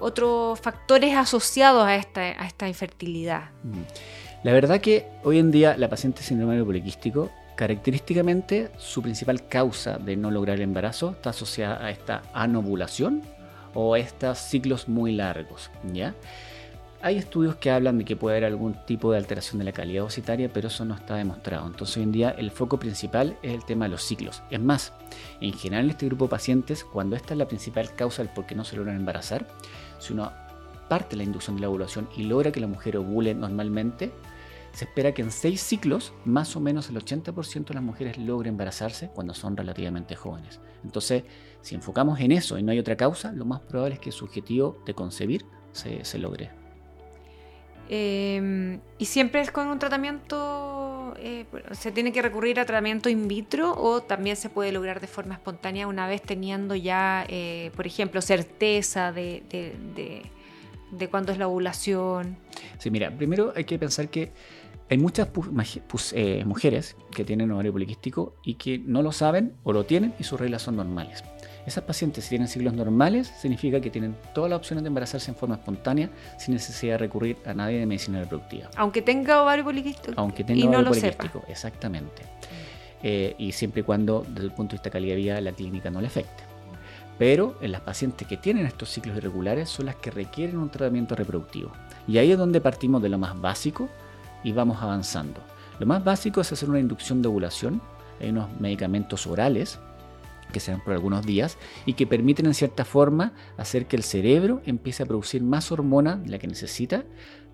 otros 0.01 0.59
factores 0.61 1.15
asociados 1.15 1.85
a 1.87 1.95
esta, 1.95 2.21
a 2.21 2.47
esta 2.47 2.67
infertilidad. 2.67 3.51
Mm. 3.63 3.83
La 4.43 4.53
verdad 4.53 4.81
que 4.81 5.07
hoy 5.23 5.39
en 5.39 5.51
día 5.51 5.77
la 5.77 5.89
paciente 5.89 6.23
síndrome 6.23 6.63
poliquístico, 6.65 7.31
característicamente 7.61 8.71
su 8.79 9.02
principal 9.02 9.47
causa 9.47 9.99
de 9.99 10.17
no 10.17 10.31
lograr 10.31 10.57
el 10.57 10.62
embarazo 10.62 11.11
está 11.11 11.29
asociada 11.29 11.85
a 11.85 11.90
esta 11.90 12.23
anovulación 12.33 13.21
o 13.75 13.93
a 13.93 13.99
estos 13.99 14.38
ciclos 14.38 14.88
muy 14.88 15.12
largos, 15.12 15.71
¿ya? 15.93 16.14
Hay 17.02 17.19
estudios 17.19 17.57
que 17.57 17.71
hablan 17.71 17.99
de 17.99 18.07
que 18.07 18.17
puede 18.17 18.38
haber 18.38 18.47
algún 18.47 18.76
tipo 18.87 19.12
de 19.12 19.19
alteración 19.19 19.59
de 19.59 19.67
la 19.67 19.73
calidad 19.73 20.05
ovocitaria, 20.05 20.50
pero 20.50 20.69
eso 20.69 20.87
no 20.87 20.95
está 20.95 21.17
demostrado. 21.17 21.67
Entonces 21.67 21.99
hoy 21.99 22.05
en 22.05 22.12
día 22.12 22.31
el 22.31 22.50
foco 22.50 22.79
principal 22.79 23.37
es 23.43 23.52
el 23.52 23.67
tema 23.67 23.85
de 23.85 23.90
los 23.90 24.05
ciclos. 24.05 24.43
Es 24.50 24.61
más, 24.61 24.95
en 25.43 25.52
general 25.52 25.85
en 25.85 25.90
este 25.90 26.07
grupo 26.07 26.25
de 26.25 26.31
pacientes, 26.31 26.83
cuando 26.83 27.14
esta 27.14 27.35
es 27.35 27.38
la 27.38 27.47
principal 27.47 27.95
causa 27.95 28.23
del 28.23 28.33
por 28.33 28.47
qué 28.47 28.55
no 28.55 28.64
se 28.64 28.76
logran 28.76 28.97
embarazar, 28.97 29.47
si 29.99 30.14
uno 30.14 30.33
parte 30.88 31.14
la 31.14 31.25
inducción 31.25 31.57
de 31.57 31.61
la 31.61 31.69
ovulación 31.69 32.09
y 32.17 32.23
logra 32.23 32.52
que 32.52 32.61
la 32.61 32.69
mujer 32.69 32.97
ovule 32.97 33.35
normalmente, 33.35 34.12
se 34.73 34.85
espera 34.85 35.12
que 35.12 35.23
en 35.23 35.31
seis 35.31 35.61
ciclos, 35.61 36.12
más 36.25 36.57
o 36.57 36.61
menos 36.61 36.89
el 36.89 36.97
80% 36.97 37.67
de 37.67 37.75
las 37.75 37.83
mujeres 37.83 38.19
logren 38.19 38.55
embarazarse 38.55 39.09
cuando 39.09 39.35
son 39.35 39.57
relativamente 39.57 40.15
jóvenes. 40.17 40.61
Entonces, 40.85 41.25
si 41.62 41.75
enfocamos 41.75 42.21
en 42.21 42.33
eso 42.33 42.59
y 42.59 42.62
no 42.62 42.73
hay 42.73 42.79
otra 42.79 42.97
causa, 42.97 43.33
lo 43.33 43.45
más 43.45 43.61
probable 43.61 43.95
es 43.95 44.00
que 44.00 44.12
su 44.12 44.25
objetivo 44.25 44.79
de 44.87 44.95
concebir 44.95 45.45
se, 45.73 46.19
logre. 46.19 46.50
Em, 47.89 48.81
¿Y 48.99 49.05
siempre 49.05 49.41
es 49.41 49.50
con 49.50 49.69
un 49.69 49.79
tratamiento, 49.79 51.15
eh, 51.19 51.45
se 51.73 51.93
tiene 51.93 52.12
que 52.12 52.23
recurrir 52.23 52.61
a 52.61 52.65
tratamiento 52.65 53.09
in 53.09 53.29
vitro 53.29 53.75
o 53.77 54.03
también 54.03 54.37
se 54.37 54.49
puede 54.49 54.73
lograr 54.73 55.00
de 55.00 55.07
forma 55.07 55.35
espontánea 55.35 55.87
una 55.87 56.07
vez 56.07 56.23
teniendo 56.23 56.75
ya, 56.77 57.27
eh, 57.29 57.73
por 57.75 57.87
ejemplo, 57.87 58.23
certeza 58.23 59.12
de, 59.12 59.43
de, 59.50 60.23
de, 60.93 61.09
cuándo 61.09 61.33
es 61.33 61.39
la 61.39 61.49
ovulación? 61.49 62.37
Sí, 62.79 62.91
mira, 62.91 63.11
primero 63.11 63.53
hay 63.57 63.65
que 63.65 63.79
pensar 63.79 64.09
que 64.09 64.33
hay 64.91 64.99
muchas 64.99 65.29
eh, 66.13 66.45
mujeres 66.45 66.97
que 67.13 67.25
tienen 67.25 67.53
ovario 67.53 67.73
poliquístico 67.73 68.35
y 68.43 68.55
que 68.55 68.79
no 68.79 69.03
lo 69.03 69.13
saben 69.13 69.55
o 69.63 69.73
lo 69.73 69.87
tienen 69.87 70.13
y 70.19 70.25
sus 70.25 70.39
reglas 70.39 70.63
son 70.63 70.77
normales. 70.77 71.23
Esas 71.65 71.85
pacientes, 71.85 72.25
si 72.25 72.31
tienen 72.31 72.49
ciclos 72.49 72.75
normales, 72.75 73.29
significa 73.41 73.81
que 73.81 73.91
tienen 73.91 74.17
todas 74.35 74.51
las 74.51 74.59
opciones 74.59 74.83
de 74.83 74.89
embarazarse 74.89 75.31
en 75.31 75.37
forma 75.37 75.57
espontánea 75.57 76.11
sin 76.39 76.55
necesidad 76.55 76.95
de 76.95 76.99
recurrir 76.99 77.37
a 77.47 77.55
nadie 77.55 77.79
de 77.79 77.87
medicina 77.87 78.19
reproductiva. 78.19 78.69
Aunque 78.77 79.01
tenga 79.01 79.43
ovario 79.43 79.63
poliquístico. 79.63 80.15
Aunque 80.17 80.43
tenga 80.43 80.69
ovario 80.69 80.89
poliquístico, 80.89 81.45
exactamente. 81.47 82.23
Eh, 83.03 83.37
y 83.39 83.53
siempre 83.53 83.83
y 83.83 83.85
cuando, 83.85 84.27
desde 84.29 84.47
el 84.47 84.53
punto 84.53 84.73
de 84.73 84.79
vista 84.79 84.91
calidad 84.91 85.15
de 85.15 85.21
vida, 85.21 85.41
la 85.41 85.53
clínica 85.53 85.89
no 85.91 86.01
le 86.01 86.09
afecte. 86.09 86.43
Pero 87.17 87.59
en 87.61 87.71
las 87.71 87.83
pacientes 87.83 88.27
que 88.27 88.39
tienen 88.39 88.67
estos 88.67 88.89
ciclos 88.89 89.17
irregulares 89.19 89.69
son 89.69 89.87
las 89.87 89.95
que 89.97 90.11
requieren 90.11 90.57
un 90.57 90.71
tratamiento 90.71 91.15
reproductivo. 91.15 91.71
Y 92.09 92.19
ahí 92.19 92.33
es 92.33 92.39
donde 92.39 92.61
partimos 92.61 93.03
de 93.03 93.11
lo 93.11 93.19
más 93.19 93.41
básico 93.41 93.89
y 94.45 94.53
vamos 94.53 94.83
avanzando. 94.83 95.41
Lo 95.79 95.87
más 95.87 96.05
básico 96.05 96.41
es 96.41 96.53
hacer 96.53 96.69
una 96.69 96.81
inducción 96.81 97.23
de 97.23 97.29
ovulación. 97.29 97.81
Hay 98.21 98.31
unos 98.31 98.49
medicamentos 98.61 99.27
orales 99.27 99.79
que 100.53 100.61
se 100.61 100.73
dan 100.73 100.83
por 100.83 100.93
algunos 100.93 101.25
días 101.25 101.59
y 101.87 101.95
que 101.95 102.07
permiten 102.07 102.47
en 102.47 102.55
cierta 102.55 102.85
forma 102.85 103.33
hacer 103.57 103.87
que 103.87 103.97
el 103.97 104.03
cerebro 104.03 104.63
empiece 104.65 105.03
a 105.03 105.07
producir 105.07 105.43
más 105.43 105.71
hormona 105.71 106.17
de 106.17 106.31
la 106.31 106.39
que 106.39 106.49
necesita 106.49 107.05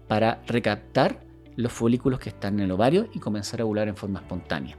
para 0.08 0.42
recaptar 0.46 1.20
los 1.56 1.72
folículos 1.72 2.20
que 2.20 2.30
están 2.30 2.58
en 2.58 2.66
el 2.66 2.70
ovario 2.72 3.08
y 3.12 3.18
comenzar 3.18 3.60
a 3.60 3.64
ovular 3.64 3.88
en 3.88 3.96
forma 3.96 4.20
espontánea. 4.20 4.76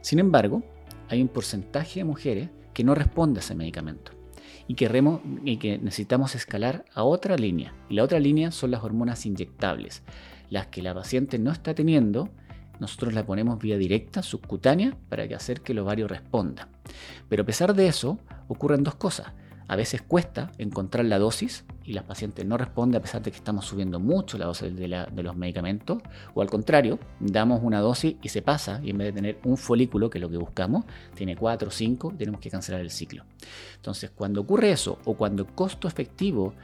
Sin 0.00 0.18
embargo, 0.18 0.62
hay 1.08 1.22
un 1.22 1.28
porcentaje 1.28 2.00
de 2.00 2.04
mujeres 2.04 2.48
que 2.74 2.84
no 2.84 2.94
responde 2.94 3.38
a 3.38 3.42
ese 3.42 3.54
medicamento 3.54 4.21
y 4.68 4.74
que, 4.74 5.18
y 5.44 5.56
que 5.56 5.78
necesitamos 5.78 6.34
escalar 6.34 6.84
a 6.94 7.04
otra 7.04 7.36
línea. 7.36 7.74
Y 7.88 7.94
la 7.94 8.04
otra 8.04 8.20
línea 8.20 8.50
son 8.50 8.70
las 8.70 8.82
hormonas 8.82 9.26
inyectables, 9.26 10.02
las 10.50 10.68
que 10.68 10.82
la 10.82 10.94
paciente 10.94 11.38
no 11.38 11.50
está 11.50 11.74
teniendo 11.74 12.30
nosotros 12.82 13.14
la 13.14 13.24
ponemos 13.24 13.60
vía 13.60 13.78
directa, 13.78 14.24
subcutánea, 14.24 14.96
para 15.08 15.22
hacer 15.36 15.60
que 15.60 15.70
el 15.70 15.78
ovario 15.78 16.08
responda. 16.08 16.68
Pero 17.28 17.44
a 17.44 17.46
pesar 17.46 17.74
de 17.74 17.86
eso, 17.86 18.18
ocurren 18.48 18.82
dos 18.82 18.96
cosas. 18.96 19.28
A 19.68 19.76
veces 19.76 20.02
cuesta 20.02 20.50
encontrar 20.58 21.04
la 21.04 21.20
dosis 21.20 21.64
y 21.84 21.92
la 21.92 22.02
paciente 22.02 22.44
no 22.44 22.56
responde 22.56 22.96
a 22.96 23.02
pesar 23.02 23.22
de 23.22 23.30
que 23.30 23.36
estamos 23.36 23.64
subiendo 23.64 23.98
mucho 23.98 24.38
la 24.38 24.46
dosis 24.46 24.74
de, 24.74 24.88
los 24.88 25.36
medicamentos. 25.36 25.98
O 26.34 26.42
al 26.42 26.48
contrario, 26.48 26.98
damos 27.20 27.60
una 27.62 27.80
dosis 27.80 28.16
y 28.22 28.28
se 28.28 28.42
pasa 28.42 28.80
y 28.82 28.90
en 28.90 28.98
vez 28.98 29.08
de 29.08 29.12
tener 29.12 29.38
un 29.44 29.56
folículo, 29.56 30.10
que 30.10 30.18
es 30.18 30.22
lo 30.22 30.30
que 30.30 30.36
buscamos, 30.36 30.84
tiene 31.14 31.36
cuatro 31.36 31.68
o 31.68 31.70
cinco, 31.70 32.12
tenemos 32.16 32.40
que 32.40 32.50
cancelar 32.50 32.80
el 32.80 32.90
ciclo. 32.90 33.24
Entonces, 33.76 34.10
cuando 34.10 34.40
ocurre 34.40 34.70
eso 34.70 34.98
o 35.04 35.14
cuando 35.14 35.46
costo 35.46 35.88
efectivo, 35.88 36.54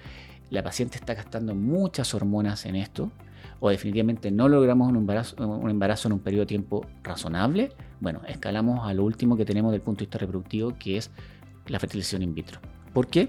la 0.51 0.63
paciente 0.63 0.97
está 0.97 1.15
gastando 1.15 1.55
muchas 1.55 2.15
hormonas 2.15 2.65
en 2.67 2.77
esto, 2.77 3.11
o 3.61 3.71
definitivamente 3.71 4.31
no 4.31 4.49
logramos 4.49 4.89
un 4.89 4.97
embarazo, 4.97 5.37
un 5.45 5.69
embarazo 5.69 6.09
en 6.09 6.13
un 6.13 6.21
periodo 6.21 6.43
de 6.43 6.47
tiempo 6.47 6.87
razonable, 7.03 7.73
bueno, 8.01 8.21
escalamos 8.29 8.89
a 8.89 8.95
lo 8.95 9.05
último 9.05 9.37
que 9.37 9.45
tenemos 9.45 9.73
del 9.73 9.81
punto 9.81 10.01
de 10.01 10.07
vista 10.07 10.19
reproductivo, 10.19 10.75
que 10.79 10.97
es 10.97 11.11
la 11.67 11.79
fertilización 11.79 12.23
in 12.23 12.35
vitro. 12.35 12.61
¿Por 12.93 13.09
qué? 13.09 13.29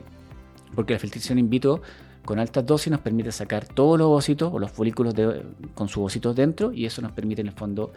Porque 0.75 0.93
la 0.93 0.99
fertilización 0.99 1.39
in 1.39 1.49
vitro 1.49 1.81
con 2.25 2.39
altas 2.39 2.65
dosis 2.65 2.91
nos 2.91 3.01
permite 3.01 3.31
sacar 3.31 3.65
todos 3.65 3.97
los 3.97 4.05
ovocitos 4.05 4.51
o 4.53 4.59
los 4.59 4.71
folículos 4.71 5.15
con 5.73 5.88
sus 5.88 5.97
ovocitos 5.97 6.35
dentro 6.35 6.71
y 6.71 6.85
eso 6.85 7.01
nos 7.01 7.11
permite 7.11 7.41
en 7.41 7.47
el 7.47 7.53
fondo 7.53 7.91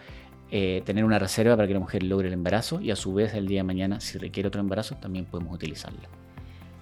eh, 0.51 0.83
tener 0.85 1.05
una 1.05 1.19
reserva 1.19 1.57
para 1.57 1.67
que 1.67 1.75
la 1.75 1.81
mujer 1.81 2.03
logre 2.03 2.29
el 2.29 2.35
embarazo 2.35 2.81
y 2.81 2.91
a 2.91 2.97
su 2.97 3.15
vez 3.15 3.35
el 3.35 3.47
día 3.47 3.61
de 3.61 3.65
mañana 3.65 4.01
si 4.01 4.19
requiere 4.19 4.49
otro 4.49 4.61
embarazo 4.61 4.97
también 4.97 5.25
podemos 5.25 5.55
utilizarla. 5.55 6.09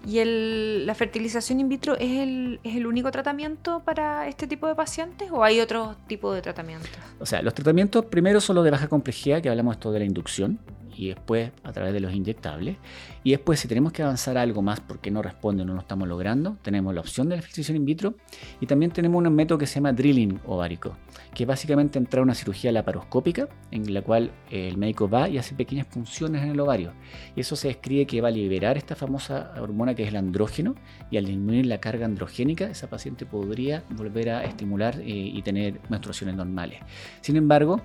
¿Y 0.06 0.18
el, 0.18 0.87
la 0.87 0.94
fertilización 0.94 1.61
in 1.61 1.68
vitro 1.68 1.94
es 1.97 2.18
el, 2.18 2.59
es 2.64 2.75
el 2.75 2.87
único 2.87 3.11
tratamiento 3.11 3.82
para 3.85 4.28
este 4.28 4.47
tipo 4.47 4.66
de 4.66 4.75
pacientes 4.75 5.30
o 5.30 5.44
hay 5.44 5.61
otro 5.61 5.94
tipo 6.06 6.32
de 6.32 6.40
tratamientos? 6.40 6.90
O 7.18 7.26
sea, 7.26 7.42
los 7.42 7.52
tratamientos 7.52 8.06
primero 8.06 8.40
son 8.40 8.56
los 8.56 8.64
de 8.64 8.70
baja 8.70 8.88
complejidad, 8.88 9.42
que 9.42 9.50
hablamos 9.50 9.75
esto 9.75 9.92
de 9.92 9.99
la 9.99 10.04
inducción, 10.06 10.59
y 11.00 11.09
después 11.09 11.50
a 11.64 11.73
través 11.73 11.95
de 11.95 12.00
los 12.00 12.12
inyectables. 12.12 12.76
Y 13.25 13.30
después 13.30 13.59
si 13.59 13.69
tenemos 13.69 13.92
que 13.92 14.02
avanzar 14.02 14.37
algo 14.37 14.61
más 14.61 14.80
porque 14.80 15.11
no 15.11 15.23
responde 15.23 15.64
no 15.64 15.73
lo 15.73 15.80
estamos 15.80 16.07
logrando, 16.07 16.59
tenemos 16.62 16.95
la 16.95 17.00
opción 17.00 17.28
de 17.28 17.37
la 17.37 17.42
fertilización 17.42 17.78
in 17.78 17.87
vitro 17.87 18.14
y 18.61 18.66
también 18.66 18.90
tenemos 18.90 19.25
un 19.25 19.35
método 19.35 19.57
que 19.57 19.66
se 19.66 19.76
llama 19.76 19.92
drilling 19.92 20.40
ovárico, 20.47 20.97
que 21.35 21.47
básicamente 21.47 21.99
entrar 21.99 22.21
a 22.21 22.25
una 22.25 22.35
cirugía 22.35 22.71
laparoscópica 22.71 23.49
en 23.71 23.95
la 23.95 24.02
cual 24.02 24.30
el 24.50 24.76
médico 24.76 25.09
va 25.09 25.28
y 25.28 25.38
hace 25.38 25.54
pequeñas 25.54 25.87
punciones 25.87 26.42
en 26.42 26.50
el 26.50 26.61
ovario. 26.61 26.92
Y 27.35 27.40
eso 27.40 27.57
se 27.57 27.69
describe 27.69 28.07
que 28.07 28.21
va 28.21 28.28
a 28.28 28.33
liberar 28.33 28.76
esta 28.76 28.95
famosa 28.95 29.52
hormona 29.59 29.95
que 29.95 30.02
es 30.02 30.11
el 30.11 30.16
andrógeno 30.16 30.75
y 31.11 31.16
al 31.16 31.25
disminuir 31.25 31.66
la 31.66 31.78
carga 31.78 32.04
androgénica, 32.04 32.66
esa 32.69 32.90
paciente 32.90 33.25
podría 33.25 33.85
volver 33.90 34.30
a 34.30 34.45
estimular 34.45 35.00
eh, 35.00 35.04
y 35.07 35.40
tener 35.42 35.80
menstruaciones 35.88 36.37
normales. 36.37 36.80
Sin 37.23 37.37
embargo, 37.37 37.80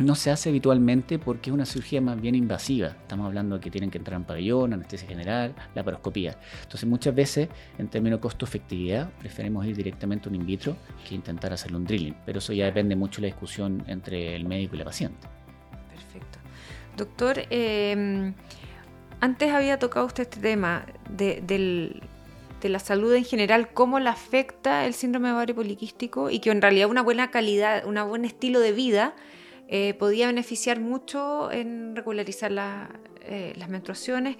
no 0.00 0.14
se 0.14 0.30
hace 0.30 0.48
habitualmente 0.48 1.18
porque 1.18 1.50
es 1.50 1.54
una 1.54 1.66
cirugía 1.66 2.00
más 2.00 2.20
bien 2.20 2.34
invasiva. 2.34 2.88
Estamos 2.88 3.26
hablando 3.26 3.56
de 3.56 3.60
que 3.60 3.70
tienen 3.70 3.90
que 3.90 3.98
entrar 3.98 4.18
en 4.18 4.24
pabellón, 4.24 4.72
anestesia 4.72 5.06
general, 5.06 5.54
la 5.74 5.84
paroscopía. 5.84 6.36
Entonces 6.62 6.88
muchas 6.88 7.14
veces, 7.14 7.48
en 7.78 7.88
términos 7.88 8.18
de 8.18 8.22
costo-efectividad, 8.22 9.10
preferimos 9.18 9.66
ir 9.66 9.76
directamente 9.76 10.28
a 10.28 10.30
un 10.30 10.36
in 10.36 10.46
vitro 10.46 10.76
que 11.06 11.14
intentar 11.14 11.52
hacerle 11.52 11.76
un 11.76 11.84
drilling. 11.84 12.16
Pero 12.24 12.38
eso 12.38 12.52
ya 12.52 12.64
depende 12.64 12.96
mucho 12.96 13.20
de 13.20 13.28
la 13.28 13.34
discusión 13.34 13.84
entre 13.86 14.34
el 14.34 14.44
médico 14.46 14.74
y 14.74 14.78
la 14.78 14.84
paciente. 14.84 15.28
Perfecto. 15.90 16.38
Doctor, 16.96 17.42
em, 17.50 18.34
antes 19.20 19.52
había 19.52 19.78
tocado 19.78 20.06
usted 20.06 20.22
este 20.22 20.40
tema 20.40 20.86
de, 21.10 22.00
la 22.62 22.78
salud 22.78 23.14
en 23.14 23.24
general, 23.24 23.72
cómo 23.72 24.00
le 24.00 24.08
afecta 24.08 24.86
el 24.86 24.94
síndrome 24.94 25.32
ovario 25.32 25.54
poliquístico 25.54 26.30
y 26.30 26.40
que 26.40 26.50
en 26.50 26.62
realidad 26.62 26.88
una 26.88 27.02
buena 27.02 27.30
calidad, 27.30 27.84
un 27.86 27.96
buen 28.08 28.24
estilo 28.24 28.60
de 28.60 28.72
vida 28.72 29.14
eh, 29.72 29.94
podía 29.94 30.26
beneficiar 30.26 30.80
mucho 30.80 31.50
en 31.52 31.94
regularizar 31.94 32.50
eh, 33.22 33.52
las 33.56 33.68
menstruaciones. 33.68 34.36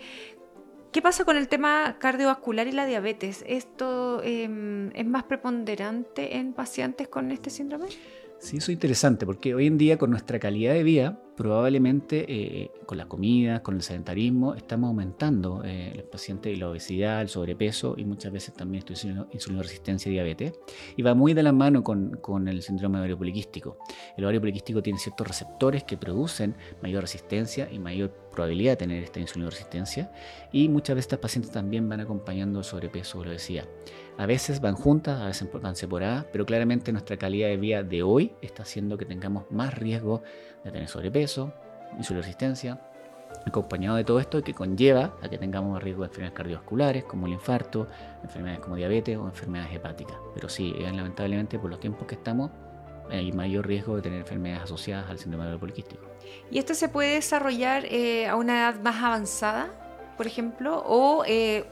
¿Qué 0.91 1.01
pasa 1.01 1.25
con 1.25 1.37
el 1.37 1.47
tema 1.47 1.99
cardiovascular 2.01 2.67
y 2.67 2.73
la 2.73 2.85
diabetes? 2.85 3.45
¿Esto 3.47 4.21
em, 4.25 4.91
es 4.93 5.07
más 5.07 5.23
preponderante 5.23 6.37
en 6.37 6.53
pacientes 6.53 7.07
con 7.07 7.31
este 7.31 7.49
síndrome? 7.49 7.87
Sí, 8.41 8.57
eso 8.57 8.73
es 8.73 8.77
interesante 8.77 9.27
porque 9.27 9.55
hoy 9.55 9.67
en 9.67 9.77
día 9.77 9.99
con 9.99 10.11
nuestra 10.11 10.39
calidad 10.39 10.73
de 10.73 10.83
vida, 10.83 11.21
probablemente 11.37 12.25
eh, 12.27 12.71
con 12.87 12.97
la 12.97 13.07
comida, 13.07 13.63
con 13.63 13.75
el 13.75 13.83
sedentarismo, 13.83 14.55
estamos 14.55 14.89
aumentando 14.89 15.63
eh, 15.63 15.93
los 15.95 16.07
pacientes 16.07 16.51
de 16.51 16.57
la 16.57 16.71
obesidad, 16.71 17.21
el 17.21 17.29
sobrepeso 17.29 17.97
y 17.99 18.07
muchas 18.07 18.33
veces 18.33 18.55
también 18.55 18.83
insulino 19.31 19.63
resistencia 19.63 20.09
y 20.09 20.13
diabetes. 20.15 20.55
Y 20.97 21.03
va 21.03 21.15
muy 21.15 21.35
de 21.35 21.43
la 21.43 21.53
mano 21.53 21.85
con, 21.85 22.17
con 22.23 22.49
el 22.49 22.63
síndrome 22.63 22.99
ovario 22.99 23.19
poliquístico. 23.19 23.77
El 24.17 24.25
ovario 24.25 24.41
poliquístico 24.41 24.83
tiene 24.83 24.99
ciertos 24.99 25.29
receptores 25.29 25.85
que 25.85 25.99
producen 25.99 26.55
mayor 26.81 27.03
resistencia 27.03 27.69
y 27.71 27.79
mayor 27.79 28.11
probabilidad 28.31 28.73
de 28.73 28.77
tener 28.77 29.05
esta 29.05 29.21
insulino 29.21 29.51
resistencia 29.51 30.11
y 30.51 30.69
muchas 30.71 30.97
veces 30.97 31.09
estas 31.09 31.19
pacientes 31.19 31.53
también 31.53 31.87
van 31.89 32.01
acompañando 32.01 32.61
el 32.61 32.65
sobrepeso 32.65 33.19
o 33.19 33.25
la 33.25 33.33
obesidad. 33.33 33.67
A 34.21 34.27
veces 34.27 34.61
van 34.61 34.75
juntas, 34.75 35.19
a 35.19 35.25
veces 35.29 35.49
van 35.51 35.75
separadas, 35.75 36.27
pero 36.31 36.45
claramente 36.45 36.93
nuestra 36.93 37.17
calidad 37.17 37.49
de 37.49 37.57
vida 37.57 37.83
de 37.83 38.03
hoy 38.03 38.35
está 38.43 38.65
haciendo 38.65 38.99
que 38.99 39.07
tengamos 39.07 39.51
más 39.51 39.73
riesgo 39.73 40.21
de 40.63 40.71
tener 40.71 40.89
sobrepeso, 40.89 41.55
insulino-resistencia, 41.97 42.79
acompañado 43.47 43.97
de 43.97 44.05
todo 44.05 44.21
esto 44.21 44.45
que 44.45 44.53
conlleva 44.53 45.17
a 45.23 45.31
que 45.31 45.39
tengamos 45.39 45.83
riesgo 45.83 46.03
de 46.03 46.09
enfermedades 46.09 46.37
cardiovasculares 46.37 47.05
como 47.05 47.29
el 47.29 47.33
infarto, 47.33 47.87
enfermedades 48.23 48.61
como 48.61 48.77
diabetes 48.77 49.17
o 49.17 49.25
enfermedades 49.25 49.75
hepáticas. 49.75 50.19
Pero 50.35 50.51
sí, 50.51 50.75
eh, 50.79 50.93
lamentablemente 50.93 51.59
por 51.59 51.71
los 51.71 51.81
tiempos 51.81 52.07
que 52.07 52.17
estamos 52.17 52.51
hay 53.09 53.33
mayor 53.33 53.67
riesgo 53.67 53.97
de 53.97 54.03
tener 54.03 54.21
enfermedades 54.21 54.65
asociadas 54.65 55.09
al 55.09 55.19
síndrome 55.19 55.57
poliquístico. 55.57 56.05
¿Y 56.51 56.59
esto 56.59 56.75
se 56.75 56.91
puede 56.91 57.15
desarrollar 57.15 57.87
eh, 57.87 58.29
a 58.29 58.37
una 58.37 58.59
edad 58.59 58.83
más 58.83 59.03
avanzada, 59.03 59.71
por 60.19 60.27
ejemplo, 60.27 60.85
o 60.87 61.25
eh, 61.27 61.65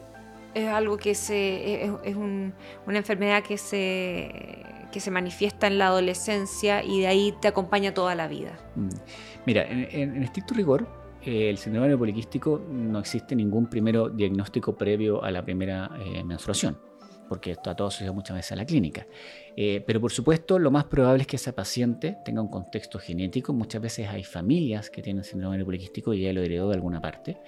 es 0.63 0.69
algo 0.69 0.97
que 0.97 1.15
se, 1.15 1.85
es, 1.85 2.17
una 2.17 2.53
enfermedad 2.99 3.43
que 3.43 3.59
se, 3.59 4.65
que 4.93 5.01
se 5.01 5.11
manifiesta 5.11 5.67
en 5.67 5.79
la 5.79 5.89
adolescencia 5.89 6.83
y 6.85 7.01
de 7.01 7.07
ahí 7.07 7.35
te 7.41 7.49
acompaña 7.49 7.95
toda 7.95 8.15
la 8.15 8.29
vida. 8.29 8.59
Mm. 8.77 8.89
Mira, 9.47 9.67
en, 9.69 10.23
estricto 10.23 10.55
rigor, 10.55 10.89
eh, 11.23 11.51
el 11.51 11.59
síndrome 11.59 11.97
poliquístico 11.97 12.63
no 12.71 12.99
existe 12.99 13.35
ningún 13.35 13.69
primero 13.69 14.09
diagnóstico 14.09 14.77
previo 14.77 15.23
a 15.23 15.31
la 15.31 15.45
primera 15.45 15.91
eh, 16.01 16.23
menstruación 16.25 16.79
porque 17.29 17.53
está 17.53 17.77
todo 17.77 17.89
asociado 17.89 18.15
muchas 18.15 18.37
veces 18.37 18.53
a 18.53 18.57
la 18.57 18.65
clínica. 18.65 19.07
Eh, 19.61 19.83
pero 19.85 20.01
por 20.01 20.13
supuesto, 20.13 20.57
lo 20.61 20.71
más 20.71 20.85
probable 20.85 21.23
es 21.23 21.27
que 21.27 21.35
esa 21.35 21.51
paciente 21.51 22.17
tenga 22.25 22.41
un 22.41 22.47
contexto 22.47 23.01
genético. 23.01 23.53
Muchas 23.53 23.83
veces 23.83 24.07
hay 24.09 24.23
familias 24.23 24.89
que 24.89 25.03
tienen 25.03 25.25
síndrome 25.25 25.65
poliquístico 25.65 26.15
y 26.15 26.21
ya 26.21 26.33
lo 26.33 26.43
heredó 26.43 26.69
de 26.69 26.77
alguna 26.77 27.01
parte, 27.01 27.39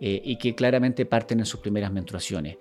eh, 0.00 0.22
y 0.24 0.36
que 0.36 0.54
claramente 0.54 1.04
parten 1.04 1.40
en 1.40 1.46
sus 1.46 1.58
primeras 1.58 1.90
menstruaciones. 1.90 2.58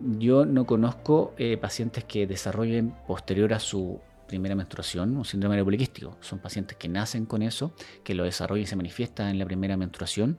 Yo 0.00 0.44
no 0.44 0.66
conozco 0.66 1.32
eh, 1.38 1.56
pacientes 1.56 2.04
que 2.04 2.26
desarrollen 2.26 2.92
posterior 3.06 3.54
a 3.54 3.58
su 3.58 4.00
primera 4.28 4.54
menstruación 4.54 5.16
un 5.16 5.24
síndrome 5.24 5.64
poliquístico. 5.64 6.18
Son 6.20 6.38
pacientes 6.38 6.76
que 6.76 6.90
nacen 6.90 7.24
con 7.24 7.40
eso, 7.40 7.72
que 8.04 8.14
lo 8.14 8.24
desarrollan 8.24 8.64
y 8.64 8.66
se 8.66 8.76
manifiesta 8.76 9.30
en 9.30 9.38
la 9.38 9.46
primera 9.46 9.78
menstruación 9.78 10.38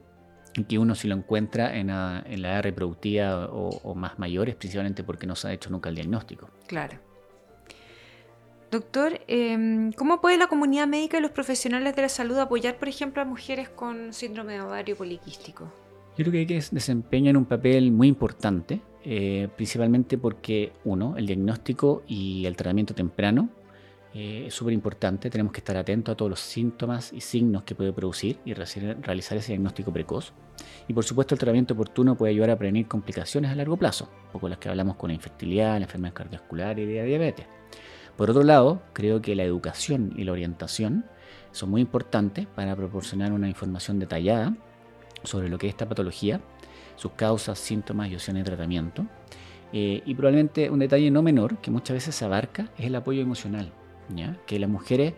que 0.68 0.78
uno 0.78 0.94
si 0.94 1.08
lo 1.08 1.14
encuentra 1.14 1.76
en 1.76 1.88
la, 1.88 2.24
edad 2.28 2.62
reproductiva 2.62 3.48
o, 3.50 3.94
más 3.94 4.18
mayores, 4.18 4.54
principalmente 4.56 5.04
porque 5.04 5.26
no 5.26 5.36
se 5.36 5.48
ha 5.48 5.52
hecho 5.52 5.70
nunca 5.70 5.88
el 5.88 5.96
diagnóstico. 5.96 6.50
Claro. 6.66 7.07
Doctor, 8.70 9.20
em, 9.28 9.92
¿cómo 9.92 10.20
puede 10.20 10.36
la 10.36 10.46
comunidad 10.46 10.86
médica 10.86 11.16
y 11.16 11.22
los 11.22 11.30
profesionales 11.30 11.96
de 11.96 12.02
la 12.02 12.10
salud 12.10 12.38
apoyar, 12.38 12.76
por 12.76 12.88
ejemplo, 12.88 13.22
a 13.22 13.24
mujeres 13.24 13.70
con 13.70 14.12
síndrome 14.12 14.54
de 14.54 14.60
ovario 14.60 14.94
poliquístico? 14.94 15.72
Yo 16.18 16.24
creo 16.24 16.32
que 16.32 16.38
hay 16.40 16.46
que 16.46 16.62
desempeñar 16.70 17.38
un 17.38 17.46
papel 17.46 17.90
muy 17.92 18.08
importante, 18.08 18.82
eh, 19.04 19.48
principalmente 19.56 20.18
porque, 20.18 20.72
uno, 20.84 21.16
el 21.16 21.26
diagnóstico 21.26 22.02
y 22.06 22.44
el 22.44 22.56
tratamiento 22.56 22.94
temprano 22.94 23.48
eh, 24.12 24.44
es 24.48 24.54
súper 24.54 24.74
importante. 24.74 25.30
Tenemos 25.30 25.52
que 25.52 25.60
estar 25.60 25.76
atentos 25.78 26.12
a 26.12 26.16
todos 26.16 26.30
los 26.30 26.40
síntomas 26.40 27.10
y 27.14 27.22
signos 27.22 27.62
que 27.62 27.74
puede 27.74 27.94
producir 27.94 28.38
y 28.44 28.52
realizar 28.52 29.38
ese 29.38 29.52
diagnóstico 29.52 29.94
precoz. 29.94 30.34
Y 30.88 30.92
por 30.92 31.04
supuesto 31.04 31.34
el 31.34 31.38
tratamiento 31.38 31.72
oportuno 31.72 32.16
puede 32.16 32.32
ayudar 32.32 32.50
a 32.50 32.58
prevenir 32.58 32.86
complicaciones 32.86 33.50
a 33.50 33.54
largo 33.54 33.78
plazo, 33.78 34.10
como 34.30 34.46
las 34.50 34.58
que 34.58 34.68
hablamos 34.68 34.96
con 34.96 35.08
la 35.08 35.14
infertilidad, 35.14 35.78
la 35.78 35.84
enfermedad 35.84 36.12
cardiovascular 36.12 36.78
y 36.78 36.94
la 36.94 37.04
diabetes. 37.04 37.46
Por 38.18 38.30
otro 38.30 38.42
lado, 38.42 38.82
creo 38.92 39.22
que 39.22 39.34
la 39.34 39.44
educación 39.44 40.12
y 40.16 40.24
la 40.24 40.32
orientación 40.32 41.06
son 41.52 41.70
muy 41.70 41.80
importantes 41.80 42.46
para 42.46 42.76
proporcionar 42.76 43.32
una 43.32 43.48
información 43.48 43.98
detallada 43.98 44.56
sobre 45.22 45.48
lo 45.48 45.56
que 45.56 45.68
es 45.68 45.72
esta 45.72 45.88
patología, 45.88 46.40
sus 46.96 47.12
causas, 47.12 47.58
síntomas 47.58 48.10
y 48.10 48.14
opciones 48.14 48.44
de 48.44 48.50
tratamiento. 48.50 49.06
Eh, 49.72 50.02
y 50.04 50.14
probablemente 50.14 50.68
un 50.68 50.80
detalle 50.80 51.10
no 51.10 51.22
menor 51.22 51.58
que 51.58 51.70
muchas 51.70 51.94
veces 51.94 52.14
se 52.14 52.24
abarca 52.24 52.70
es 52.76 52.86
el 52.86 52.94
apoyo 52.94 53.22
emocional 53.22 53.72
que 54.46 54.58
las 54.58 54.70
mujeres 54.70 55.14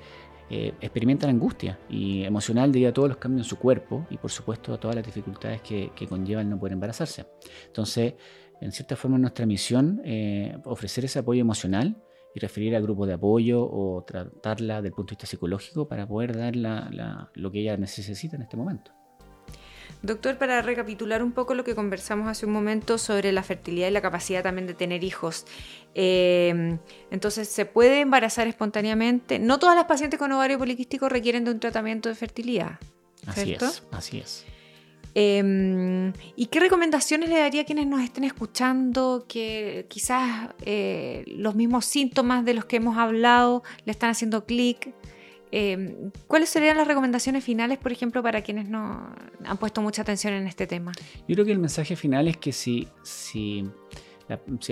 eh, 0.50 0.74
experimentan 0.80 1.30
angustia 1.30 1.78
y 1.88 2.24
emocional 2.24 2.72
debido 2.72 2.90
a 2.90 2.92
todos 2.92 3.08
los 3.08 3.18
cambios 3.18 3.46
en 3.46 3.48
su 3.48 3.56
cuerpo 3.56 4.06
y 4.10 4.16
por 4.16 4.30
supuesto 4.30 4.74
a 4.74 4.80
todas 4.80 4.96
las 4.96 5.06
dificultades 5.06 5.62
que, 5.62 5.92
que 5.94 6.08
conlleva 6.08 6.40
el 6.40 6.50
no 6.50 6.58
poder 6.58 6.72
embarazarse. 6.72 7.26
Entonces, 7.66 8.14
en 8.60 8.72
cierta 8.72 8.96
forma 8.96 9.16
nuestra 9.16 9.46
misión 9.46 10.02
eh, 10.04 10.58
ofrecer 10.64 11.04
ese 11.04 11.20
apoyo 11.20 11.40
emocional 11.40 11.96
y 12.34 12.40
referir 12.40 12.76
a 12.76 12.80
grupos 12.80 13.08
de 13.08 13.14
apoyo 13.14 13.62
o 13.62 14.04
tratarla 14.04 14.76
desde 14.76 14.88
el 14.88 14.94
punto 14.94 15.10
de 15.10 15.16
vista 15.16 15.26
psicológico 15.26 15.88
para 15.88 16.06
poder 16.06 16.36
dar 16.36 16.54
lo 17.34 17.50
que 17.52 17.60
ella 17.60 17.76
necesita 17.76 18.36
en 18.36 18.42
este 18.42 18.56
momento. 18.56 18.92
Doctor, 20.02 20.38
para 20.38 20.62
recapitular 20.62 21.22
un 21.22 21.32
poco 21.32 21.54
lo 21.54 21.62
que 21.62 21.74
conversamos 21.74 22.28
hace 22.28 22.46
un 22.46 22.52
momento 22.52 22.96
sobre 22.96 23.32
la 23.32 23.42
fertilidad 23.42 23.88
y 23.88 23.90
la 23.90 24.00
capacidad 24.00 24.42
también 24.42 24.66
de 24.66 24.72
tener 24.72 25.04
hijos. 25.04 25.44
Eh, 25.94 26.78
entonces, 27.10 27.48
¿se 27.48 27.66
puede 27.66 28.00
embarazar 28.00 28.46
espontáneamente? 28.46 29.38
No 29.38 29.58
todas 29.58 29.76
las 29.76 29.84
pacientes 29.84 30.18
con 30.18 30.32
ovario 30.32 30.58
poliquístico 30.58 31.10
requieren 31.10 31.44
de 31.44 31.50
un 31.50 31.60
tratamiento 31.60 32.08
de 32.08 32.14
fertilidad. 32.14 32.78
Así 33.26 33.52
es, 33.52 33.82
así 33.92 34.18
es. 34.20 34.46
Em, 35.14 36.12
¿Y 36.36 36.46
qué 36.46 36.60
recomendaciones 36.60 37.28
le 37.28 37.38
daría 37.38 37.62
a 37.62 37.64
quienes 37.64 37.86
nos 37.86 38.00
estén 38.00 38.24
escuchando 38.24 39.24
que 39.28 39.86
quizás 39.88 40.50
eh, 40.62 41.24
los 41.26 41.54
mismos 41.54 41.84
síntomas 41.84 42.44
de 42.44 42.54
los 42.54 42.64
que 42.64 42.76
hemos 42.76 42.96
hablado 42.96 43.62
le 43.84 43.92
están 43.92 44.10
haciendo 44.10 44.44
clic? 44.44 44.94
Em, 45.52 46.12
¿Cuáles 46.28 46.48
serían 46.48 46.76
las 46.76 46.86
recomendaciones 46.86 47.42
finales, 47.42 47.78
por 47.78 47.90
ejemplo, 47.90 48.22
para 48.22 48.42
quienes 48.42 48.68
no 48.68 49.12
han 49.44 49.56
puesto 49.56 49.82
mucha 49.82 50.02
atención 50.02 50.32
en 50.34 50.46
este 50.46 50.66
tema? 50.66 50.92
Yo 51.26 51.34
creo 51.34 51.44
que 51.44 51.52
el 51.52 51.58
mensaje 51.58 51.96
final 51.96 52.28
es 52.28 52.36
que 52.36 52.52
si, 52.52 52.86
si, 53.02 53.64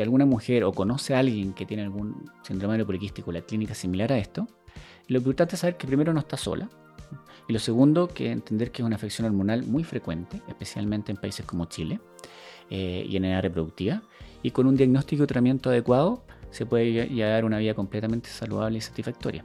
alguna 0.01 0.24
mujer 0.24 0.62
o 0.62 0.72
conoce 0.72 1.16
a 1.16 1.18
alguien 1.18 1.53
que 1.53 1.66
tiene 1.66 1.83
algún 1.83 2.31
síndrome 2.42 2.85
poliquístico, 2.85 3.33
la 3.33 3.40
clínica 3.40 3.74
similar 3.74 4.12
a 4.12 4.18
esto, 4.18 4.46
lo 5.09 5.18
importante 5.18 5.57
es 5.57 5.61
saber 5.61 5.77
que 5.77 5.88
primero 5.88 6.12
no 6.12 6.20
está 6.20 6.37
sola. 6.37 6.70
Y 7.48 7.52
lo 7.54 7.58
segundo, 7.58 8.08
que 8.08 8.30
entender 8.30 8.70
que 8.70 8.82
es 8.82 8.87
una 8.87 8.96
afección 8.96 9.26
hormonal 9.26 9.64
muy 9.64 9.82
frecuente, 9.82 10.42
especialmente 10.48 11.11
en 11.11 11.16
países 11.16 11.46
como 11.46 11.64
Chile 11.64 11.98
eh, 12.70 13.04
y 13.08 13.16
en 13.16 13.24
edad 13.24 13.42
reproductiva. 13.42 14.02
Y 14.42 14.50
con 14.50 14.66
un 14.66 14.76
diagnóstico 14.76 15.24
y 15.24 15.26
tratamiento 15.26 15.70
adecuado 15.70 16.22
se 16.50 16.66
puede 16.66 17.08
llevar 17.08 17.44
una 17.44 17.58
vida 17.58 17.74
completamente 17.74 18.28
saludable 18.28 18.78
y 18.78 18.80
satisfactoria. 18.82 19.44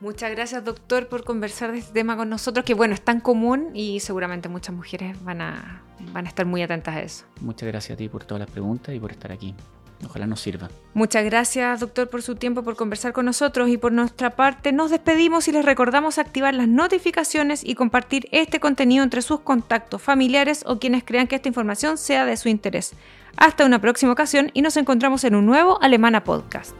Muchas 0.00 0.30
gracias, 0.32 0.62
doctor, 0.62 1.08
por 1.08 1.24
conversar 1.24 1.72
de 1.72 1.78
este 1.78 1.94
tema 1.94 2.14
con 2.14 2.28
nosotros, 2.28 2.66
que 2.66 2.74
bueno, 2.74 2.92
es 2.92 3.00
tan 3.00 3.20
común 3.20 3.70
y 3.72 4.00
seguramente 4.00 4.50
muchas 4.50 4.74
mujeres 4.74 5.16
van 5.24 5.40
a, 5.40 5.82
van 6.12 6.26
a 6.26 6.28
estar 6.28 6.44
muy 6.44 6.62
atentas 6.62 6.94
a 6.94 7.00
eso. 7.00 7.24
Muchas 7.40 7.66
gracias 7.68 7.96
a 7.96 7.96
ti 7.96 8.10
por 8.10 8.22
todas 8.24 8.40
las 8.40 8.50
preguntas 8.50 8.94
y 8.94 9.00
por 9.00 9.12
estar 9.12 9.32
aquí. 9.32 9.54
Ojalá 10.04 10.26
nos 10.26 10.40
sirva. 10.40 10.68
Muchas 10.92 11.24
gracias, 11.24 11.80
doctor, 11.80 12.08
por 12.08 12.22
su 12.22 12.36
tiempo, 12.36 12.62
por 12.62 12.76
conversar 12.76 13.12
con 13.12 13.26
nosotros 13.26 13.68
y 13.68 13.76
por 13.78 13.92
nuestra 13.92 14.30
parte 14.30 14.72
nos 14.72 14.90
despedimos 14.90 15.48
y 15.48 15.52
les 15.52 15.64
recordamos 15.64 16.18
activar 16.18 16.54
las 16.54 16.68
notificaciones 16.68 17.64
y 17.64 17.74
compartir 17.74 18.28
este 18.32 18.60
contenido 18.60 19.04
entre 19.04 19.22
sus 19.22 19.40
contactos 19.40 20.02
familiares 20.02 20.62
o 20.66 20.78
quienes 20.78 21.04
crean 21.04 21.26
que 21.26 21.36
esta 21.36 21.48
información 21.48 21.98
sea 21.98 22.24
de 22.24 22.36
su 22.36 22.48
interés. 22.48 22.92
Hasta 23.36 23.66
una 23.66 23.80
próxima 23.80 24.12
ocasión 24.12 24.50
y 24.54 24.62
nos 24.62 24.76
encontramos 24.76 25.24
en 25.24 25.34
un 25.34 25.46
nuevo 25.46 25.82
Alemana 25.82 26.22
Podcast. 26.22 26.74